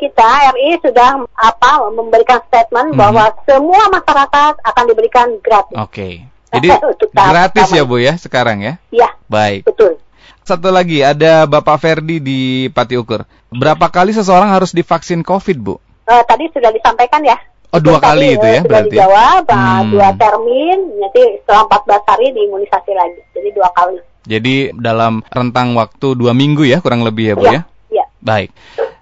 kita 0.00 0.56
RI 0.56 0.80
sudah 0.80 1.28
apa 1.36 1.92
memberikan 1.92 2.40
statement 2.48 2.96
hmm. 2.96 2.98
bahwa 2.98 3.28
semua 3.44 3.92
masyarakat 3.92 4.52
akan 4.64 4.84
diberikan 4.88 5.28
gratis. 5.44 5.76
Oke. 5.76 5.92
Okay. 5.92 6.12
Jadi 6.48 6.68
gratis 7.32 7.68
ya 7.68 7.84
Bu 7.84 8.00
ya 8.00 8.16
sekarang 8.16 8.64
ya? 8.64 8.80
Iya. 8.88 9.12
Baik. 9.28 9.68
Betul. 9.68 10.00
Satu 10.48 10.72
lagi, 10.72 11.04
ada 11.04 11.44
Bapak 11.44 11.76
Ferdi 11.76 12.24
di 12.24 12.72
Pati 12.72 12.96
Ukur. 12.96 13.28
Berapa 13.52 13.92
kali 13.92 14.16
seseorang 14.16 14.48
harus 14.48 14.72
divaksin 14.72 15.20
COVID, 15.20 15.56
Bu? 15.60 15.76
Uh, 16.08 16.24
tadi 16.24 16.48
sudah 16.48 16.72
disampaikan 16.72 17.20
ya. 17.20 17.36
Oh, 17.68 17.76
dua 17.76 18.00
kali 18.00 18.32
itu 18.32 18.48
ya, 18.48 18.64
sudah 18.64 18.80
berarti? 18.80 18.96
dijawab, 18.96 19.44
eh, 19.44 19.60
hmm. 19.60 19.90
dua 19.92 20.08
termin, 20.16 20.78
nanti 21.04 21.22
setelah 21.44 21.68
14 21.68 22.00
hari 22.00 22.26
diimunisasi 22.32 22.92
lagi. 22.96 23.20
Jadi 23.36 23.48
dua 23.52 23.68
kali. 23.76 24.00
Jadi 24.24 24.54
dalam 24.72 25.20
rentang 25.28 25.76
waktu 25.76 26.16
dua 26.16 26.32
minggu 26.32 26.64
ya, 26.64 26.80
kurang 26.80 27.04
lebih 27.04 27.28
ya, 27.28 27.34
Bu 27.36 27.44
ya? 27.44 27.52
Ya. 27.52 27.60
ya. 27.92 28.04
Baik. 28.24 28.48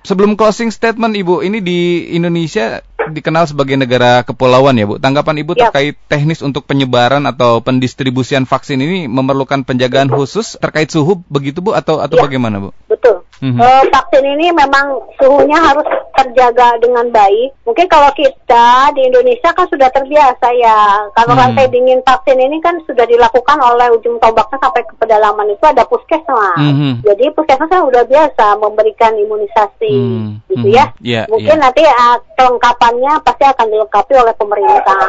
Sebelum 0.03 0.35
closing 0.35 0.75
statement, 0.75 1.15
Ibu, 1.15 1.47
ini 1.47 1.63
di 1.63 2.11
Indonesia 2.19 2.83
dikenal 3.11 3.45
sebagai 3.51 3.77
negara 3.77 4.23
kepulauan 4.23 4.79
ya 4.79 4.87
Bu. 4.87 4.97
Tanggapan 5.03 5.43
Ibu 5.43 5.53
ya. 5.59 5.69
terkait 5.69 5.99
teknis 6.07 6.41
untuk 6.41 6.65
penyebaran 6.65 7.27
atau 7.27 7.61
pendistribusian 7.61 8.47
vaksin 8.47 8.81
ini 8.81 9.11
memerlukan 9.11 9.67
penjagaan 9.67 10.09
khusus 10.09 10.57
terkait 10.57 10.89
suhu 10.89 11.21
begitu 11.27 11.61
Bu 11.61 11.75
atau 11.75 11.99
atau 11.99 12.17
ya. 12.17 12.23
bagaimana 12.25 12.63
Bu? 12.63 12.71
Betul. 12.87 13.26
Mm-hmm. 13.45 13.61
Uh, 13.61 13.85
vaksin 13.93 14.25
ini 14.25 14.49
memang 14.49 14.97
suhunya 15.21 15.61
harus 15.61 15.85
terjaga 16.17 16.81
dengan 16.81 17.13
baik. 17.13 17.53
Mungkin 17.69 17.87
kalau 17.93 18.09
kita 18.17 18.97
di 18.97 19.13
Indonesia 19.13 19.53
kan 19.53 19.69
sudah 19.69 19.93
terbiasa 19.93 20.49
ya. 20.57 21.13
Kalau 21.13 21.37
mm. 21.37 21.41
rantai 21.45 21.67
dingin 21.69 22.01
vaksin 22.01 22.41
ini 22.41 22.57
kan 22.65 22.81
sudah 22.89 23.05
dilakukan 23.05 23.61
oleh 23.61 23.93
ujung 23.93 24.17
tombaknya 24.25 24.57
sampai 24.65 24.83
ke 24.89 24.95
pedalaman 24.97 25.53
itu 25.53 25.65
ada 25.69 25.85
puskesmas. 25.85 26.57
Mm-hmm. 26.57 26.93
Jadi 27.05 27.25
puskesmas 27.37 27.69
kan 27.69 27.85
sudah 27.85 28.05
biasa 28.09 28.47
memberikan 28.57 29.13
imunisasi 29.21 29.93
mm-hmm. 29.93 30.49
gitu 30.57 30.69
ya. 30.73 30.89
Yeah, 31.05 31.29
Mungkin 31.29 31.61
yeah. 31.61 31.65
nanti 31.69 31.83
uh, 31.85 32.17
kelengkapannya 32.41 33.13
pasti 33.21 33.45
akan 33.45 33.67
dilengkapi 33.69 34.13
oleh 34.17 34.35
pemerintah. 34.41 35.01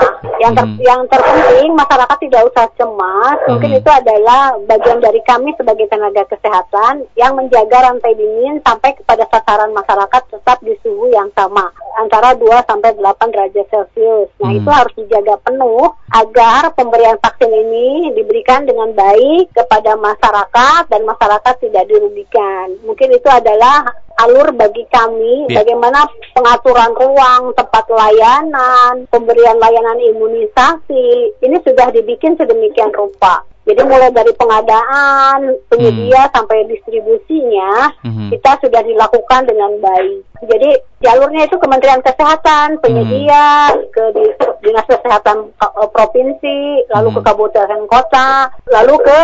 Yang 0.43 0.51
ter- 0.51 0.67
mm-hmm. 0.67 0.83
yang 0.83 1.01
terpenting 1.07 1.71
masyarakat 1.79 2.17
tidak 2.27 2.41
usah 2.51 2.65
cemas. 2.75 3.37
Mungkin 3.47 3.69
mm-hmm. 3.71 3.81
itu 3.87 3.89
adalah 3.89 4.41
bagian 4.67 4.99
dari 4.99 5.21
kami 5.23 5.55
sebagai 5.55 5.87
tenaga 5.87 6.27
kesehatan 6.27 7.07
yang 7.15 7.39
menjaga 7.39 7.87
rantai 7.87 8.16
dingin 8.17 8.57
sampai 8.65 8.97
kepada 8.97 9.29
sasaran 9.29 9.71
masyarakat 9.71 10.21
tetap 10.33 10.57
di 10.65 10.73
suhu 10.81 11.13
yang 11.13 11.29
sama 11.37 11.69
antara 12.01 12.33
2 12.33 12.43
sampai 12.65 12.97
8 12.97 13.33
derajat 13.33 13.65
Celcius. 13.69 14.29
Nah, 14.41 14.49
hmm. 14.51 14.59
itu 14.59 14.69
harus 14.69 14.93
dijaga 14.97 15.37
penuh 15.45 15.93
agar 16.09 16.73
pemberian 16.73 17.21
vaksin 17.21 17.53
ini 17.53 18.17
diberikan 18.17 18.65
dengan 18.65 18.91
baik 18.97 19.53
kepada 19.53 19.93
masyarakat 19.95 20.81
dan 20.89 21.01
masyarakat 21.05 21.53
tidak 21.61 21.85
dirugikan. 21.85 22.73
Mungkin 22.83 23.13
itu 23.13 23.29
adalah 23.29 23.85
alur 24.17 24.49
bagi 24.57 24.83
kami 24.89 25.45
yeah. 25.49 25.61
bagaimana 25.61 26.05
pengaturan 26.33 26.91
ruang, 26.97 27.43
tempat 27.53 27.85
layanan, 27.89 29.05
pemberian 29.13 29.57
layanan 29.61 30.01
imunisasi. 30.01 31.37
Ini 31.41 31.57
sudah 31.61 31.93
dibikin 31.93 32.33
sedemikian 32.37 32.93
rupa. 32.93 33.45
Jadi 33.67 33.83
mulai 33.83 34.07
dari 34.15 34.31
pengadaan, 34.31 35.59
penyedia 35.67 36.23
hmm. 36.23 36.33
sampai 36.39 36.71
distribusinya 36.71 37.91
hmm. 37.99 38.31
kita 38.31 38.63
sudah 38.63 38.79
dilakukan 38.79 39.43
dengan 39.43 39.75
baik. 39.83 40.23
Jadi 40.47 40.69
jalurnya 41.03 41.51
itu 41.51 41.59
Kementerian 41.59 41.99
Kesehatan, 41.99 42.79
penyedia 42.79 43.75
hmm. 43.75 43.91
ke 43.91 44.03
di, 44.15 44.23
Dinas 44.63 44.87
Kesehatan 44.87 45.51
eh, 45.51 45.89
provinsi, 45.91 46.87
lalu 46.95 47.11
hmm. 47.11 47.17
ke 47.19 47.21
kabupaten 47.27 47.81
kota, 47.91 48.55
lalu 48.71 48.95
ke 49.03 49.19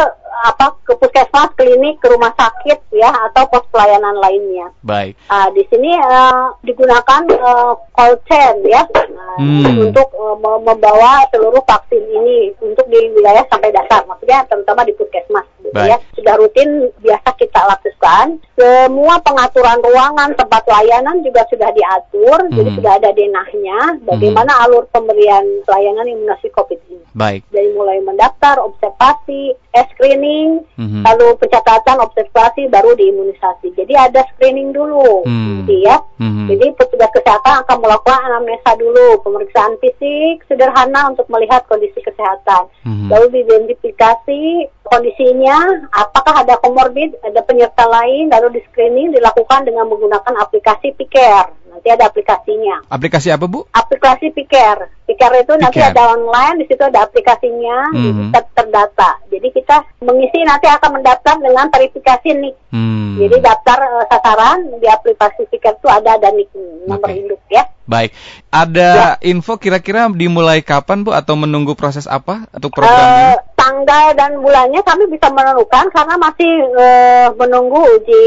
apa 0.49 0.73
ke 0.83 0.93
puskesmas, 0.97 1.53
klinik, 1.53 2.01
ke 2.01 2.07
rumah 2.09 2.33
sakit 2.33 2.79
ya 2.91 3.09
atau 3.29 3.45
pos 3.47 3.63
pelayanan 3.69 4.17
lainnya. 4.17 4.73
Baik. 4.81 5.13
Uh, 5.29 5.47
di 5.53 5.63
sini 5.69 5.93
uh, 5.93 6.53
digunakan 6.65 7.23
uh, 7.39 7.73
call 7.93 8.17
chain 8.25 8.65
ya 8.65 8.83
uh, 8.83 9.37
hmm. 9.39 9.89
untuk 9.89 10.09
uh, 10.17 10.37
membawa 10.39 11.23
seluruh 11.29 11.61
vaksin 11.65 12.03
ini 12.09 12.51
untuk 12.59 12.85
di 12.89 12.99
wilayah 13.13 13.45
sampai 13.49 13.69
dasar, 13.69 14.03
maksudnya 14.09 14.45
terutama 14.49 14.81
di 14.83 14.93
puskesmas 14.97 15.45
gitu 15.61 15.79
ya. 15.79 15.97
Sudah 16.17 16.33
rutin 16.37 16.89
biasa 17.01 17.29
kita 17.37 17.61
lakukan. 17.69 18.37
Semua 18.53 19.17
pengaturan 19.23 19.79
ruangan, 19.81 20.35
tempat 20.37 20.63
layanan 20.67 21.23
juga 21.25 21.47
sudah 21.49 21.69
diatur, 21.73 22.39
hmm. 22.47 22.53
jadi 22.53 22.69
sudah 22.77 22.91
ada 23.01 23.09
denahnya 23.15 23.79
bagaimana 24.03 24.51
hmm. 24.53 24.63
alur 24.67 24.83
pemberian 24.91 25.45
pelayanan 25.65 26.07
imunisasi 26.07 26.47
COVID 26.53 26.79
ini. 26.91 27.05
Baik. 27.13 27.41
Dari 27.53 27.69
mulai 27.77 28.01
mendaftar, 28.01 28.57
observasi, 28.61 29.53
screening, 29.93 30.22
mm-hmm. 30.63 31.03
lalu 31.03 31.27
pencatatan, 31.41 31.97
observasi, 32.03 32.71
baru 32.71 32.95
diimunisasi. 32.95 33.73
Jadi 33.75 33.93
ada 33.97 34.23
screening 34.33 34.71
dulu, 34.71 35.27
mm-hmm. 35.27 35.53
gitu 35.63 35.73
ya. 35.83 35.97
Mm-hmm. 36.21 36.45
Jadi 36.53 36.65
petugas 36.79 37.11
kesehatan 37.11 37.53
akan 37.65 37.77
melakukan 37.81 38.19
anamnesa 38.29 38.71
dulu, 38.79 39.19
pemeriksaan 39.25 39.75
fisik 39.83 40.43
sederhana 40.47 41.11
untuk 41.11 41.27
melihat 41.27 41.63
kondisi 41.67 41.99
kesehatan. 41.99 42.69
Mm-hmm. 42.87 43.09
Lalu 43.11 43.25
diidentifikasi 43.39 44.41
kondisinya, 44.85 45.57
apakah 45.91 46.45
ada 46.45 46.59
komorbid, 46.61 47.17
ada 47.23 47.41
penyerta 47.43 47.87
lain, 47.87 48.29
lalu 48.29 48.59
di 48.59 48.61
screening 48.69 49.15
dilakukan 49.15 49.65
dengan 49.65 49.87
menggunakan 49.89 50.33
aplikasi 50.39 50.93
Picare. 50.93 51.63
Nanti 51.73 51.89
ada 51.89 52.05
aplikasinya. 52.05 52.85
Aplikasi 52.85 53.33
apa 53.33 53.49
Bu? 53.49 53.65
Aplikasi 53.73 54.29
Piker. 54.29 54.93
Piker 55.09 55.31
itu 55.41 55.53
nanti 55.57 55.81
ada 55.81 56.13
online, 56.13 56.61
di 56.61 56.65
situ 56.69 56.85
ada 56.85 57.09
aplikasinya, 57.09 57.89
mm 57.89 58.11
-hmm. 58.13 58.29
ter 58.29 58.45
terdata. 58.53 59.17
Jadi 59.33 59.49
kita 59.49 59.81
mengisi 60.13 60.39
nanti 60.45 60.69
akan 60.69 61.01
mendaftar 61.01 61.35
dengan 61.41 61.65
verifikasi 61.73 62.29
nik. 62.37 62.55
Hmm. 62.69 63.17
Jadi 63.17 63.37
daftar 63.41 63.77
uh, 63.81 64.05
sasaran 64.05 64.77
di 64.77 64.85
aplikasi 64.85 65.49
Piker 65.49 65.73
itu 65.81 65.87
ada 65.89 66.21
ada 66.21 66.29
nik 66.29 66.53
nomor 66.85 67.09
okay. 67.09 67.17
induk 67.17 67.41
ya. 67.49 67.65
Baik, 67.83 68.15
ada 68.47 69.19
ya. 69.19 69.27
info 69.27 69.59
kira-kira 69.59 70.07
dimulai 70.07 70.63
kapan 70.63 71.03
Bu 71.03 71.11
atau 71.11 71.35
menunggu 71.35 71.75
proses 71.75 72.07
apa 72.07 72.47
untuk 72.55 72.71
program 72.71 72.95
uh? 72.95 73.35
Tanggal 73.59 74.15
dan 74.15 74.39
bulannya 74.39 74.79
kami 74.87 75.11
bisa 75.11 75.27
menentukan 75.27 75.91
karena 75.91 76.15
masih 76.15 76.51
uh, 76.79 77.27
menunggu 77.35 77.83
uji 77.99 78.23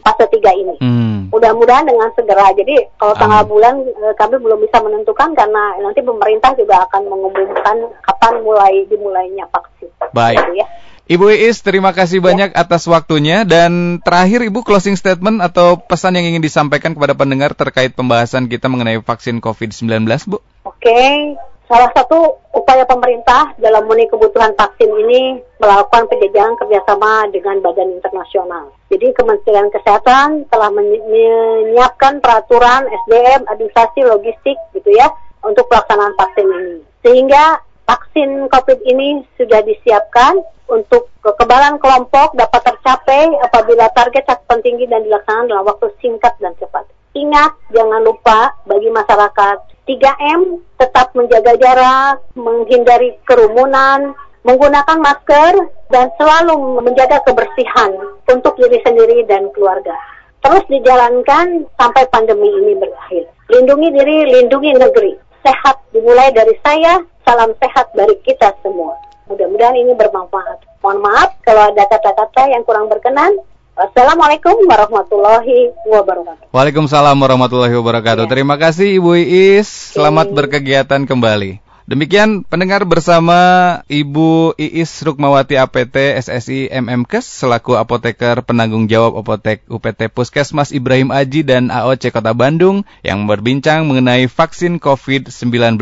fase 0.00 0.24
3 0.32 0.62
ini. 0.62 0.74
Hmm. 0.80 1.05
Mudah-mudahan 1.30 1.86
dengan 1.86 2.08
segera. 2.14 2.52
Jadi 2.54 2.74
kalau 2.96 3.14
tanggal 3.16 3.42
Amin. 3.44 3.50
bulan 3.50 3.74
eh, 3.84 4.14
kami 4.14 4.36
belum 4.38 4.58
bisa 4.62 4.78
menentukan 4.82 5.32
karena 5.34 5.62
nanti 5.80 6.00
pemerintah 6.02 6.52
juga 6.54 6.84
akan 6.88 7.02
mengumumkan 7.08 7.76
kapan 8.04 8.34
mulai 8.42 8.84
dimulainya 8.86 9.46
vaksin. 9.50 9.90
Baik. 10.12 10.38
Gitu 10.42 10.54
ya. 10.62 10.66
Ibu 11.06 11.30
Iis, 11.30 11.62
terima 11.62 11.94
kasih 11.94 12.18
ya. 12.18 12.34
banyak 12.34 12.50
atas 12.58 12.82
waktunya 12.90 13.46
dan 13.46 14.02
terakhir 14.02 14.42
Ibu 14.42 14.66
closing 14.66 14.98
statement 14.98 15.38
atau 15.38 15.78
pesan 15.78 16.18
yang 16.18 16.34
ingin 16.34 16.42
disampaikan 16.42 16.98
kepada 16.98 17.14
pendengar 17.14 17.54
terkait 17.54 17.94
pembahasan 17.94 18.50
kita 18.50 18.66
mengenai 18.66 18.98
vaksin 18.98 19.38
COVID-19, 19.38 20.02
Bu. 20.26 20.42
Oke, 20.66 21.38
Salah 21.66 21.90
satu 21.98 22.38
upaya 22.54 22.86
pemerintah 22.86 23.50
dalam 23.58 23.90
memenuhi 23.90 24.06
kebutuhan 24.06 24.54
vaksin 24.54 24.86
ini 24.86 25.42
melakukan 25.58 26.06
penjajahan 26.06 26.54
kerjasama 26.62 27.26
dengan 27.34 27.58
badan 27.58 27.90
internasional. 27.90 28.70
Jadi 28.86 29.10
Kementerian 29.10 29.66
Kesehatan 29.74 30.46
telah 30.46 30.70
menyiapkan 30.70 32.22
peraturan 32.22 32.86
SDM, 32.86 33.50
administrasi, 33.50 34.06
logistik 34.06 34.54
gitu 34.78 34.94
ya 34.94 35.10
untuk 35.42 35.66
pelaksanaan 35.66 36.14
vaksin 36.14 36.46
ini. 36.46 36.76
Sehingga 37.02 37.58
vaksin 37.82 38.46
COVID 38.46 38.86
ini 38.86 39.26
sudah 39.34 39.58
disiapkan 39.66 40.38
untuk 40.70 41.10
kekebalan 41.26 41.82
kelompok 41.82 42.34
dapat 42.38 42.62
tercapai 42.62 43.26
apabila 43.42 43.90
target 43.90 44.22
cakupan 44.22 44.62
tinggi 44.62 44.86
dan 44.86 45.02
dilaksanakan 45.02 45.50
dalam 45.50 45.66
waktu 45.66 45.90
singkat 45.98 46.34
dan 46.38 46.54
cepat. 46.62 46.86
Ingat, 47.18 47.58
jangan 47.74 48.06
lupa 48.06 48.54
bagi 48.70 48.86
masyarakat 48.92 49.75
3M 49.86 50.60
tetap 50.82 51.14
menjaga 51.14 51.54
jarak, 51.56 52.18
menghindari 52.34 53.14
kerumunan, 53.22 54.18
menggunakan 54.42 54.98
masker, 54.98 55.54
dan 55.94 56.10
selalu 56.18 56.82
menjaga 56.82 57.22
kebersihan 57.22 57.94
untuk 58.26 58.58
diri 58.58 58.82
sendiri 58.82 59.22
dan 59.30 59.46
keluarga. 59.54 59.94
Terus 60.42 60.62
dijalankan 60.70 61.66
sampai 61.78 62.06
pandemi 62.10 62.50
ini 62.50 62.78
berakhir. 62.78 63.30
Lindungi 63.50 63.88
diri, 63.94 64.18
lindungi 64.30 64.74
negeri. 64.74 65.14
Sehat 65.46 65.78
dimulai 65.94 66.34
dari 66.34 66.54
saya, 66.66 67.02
salam 67.22 67.54
sehat 67.62 67.90
dari 67.94 68.18
kita 68.26 68.54
semua. 68.62 68.94
Mudah-mudahan 69.26 69.74
ini 69.74 69.94
bermanfaat. 69.94 70.82
Mohon 70.82 71.10
maaf 71.10 71.30
kalau 71.42 71.70
ada 71.70 71.82
kata-kata 71.90 72.46
yang 72.50 72.62
kurang 72.62 72.86
berkenan. 72.86 73.34
Assalamualaikum 73.76 74.56
warahmatullahi 74.64 75.68
wabarakatuh. 75.84 76.48
Waalaikumsalam 76.48 77.12
warahmatullahi 77.12 77.76
wabarakatuh. 77.76 78.24
Ya. 78.24 78.30
Terima 78.32 78.56
kasih 78.56 78.96
Ibu 78.96 79.20
Iis. 79.20 79.92
Selamat 79.92 80.32
berkegiatan 80.32 81.04
kembali. 81.04 81.60
Demikian 81.84 82.40
pendengar 82.48 82.88
bersama 82.88 83.36
Ibu 83.84 84.56
Iis 84.56 85.04
Rukmawati 85.04 85.60
APT 85.60 85.92
SSI 86.24 86.72
MMKes 86.72 87.44
selaku 87.44 87.76
apoteker 87.76 88.40
penanggung 88.48 88.88
jawab 88.88 89.20
apotek 89.20 89.60
UPT 89.68 90.08
Puskesmas 90.08 90.72
Ibrahim 90.72 91.12
Aji 91.12 91.44
dan 91.44 91.68
AOC 91.68 92.16
Kota 92.16 92.32
Bandung 92.32 92.88
yang 93.04 93.28
berbincang 93.28 93.84
mengenai 93.84 94.24
vaksin 94.24 94.80
COVID-19. 94.80 95.76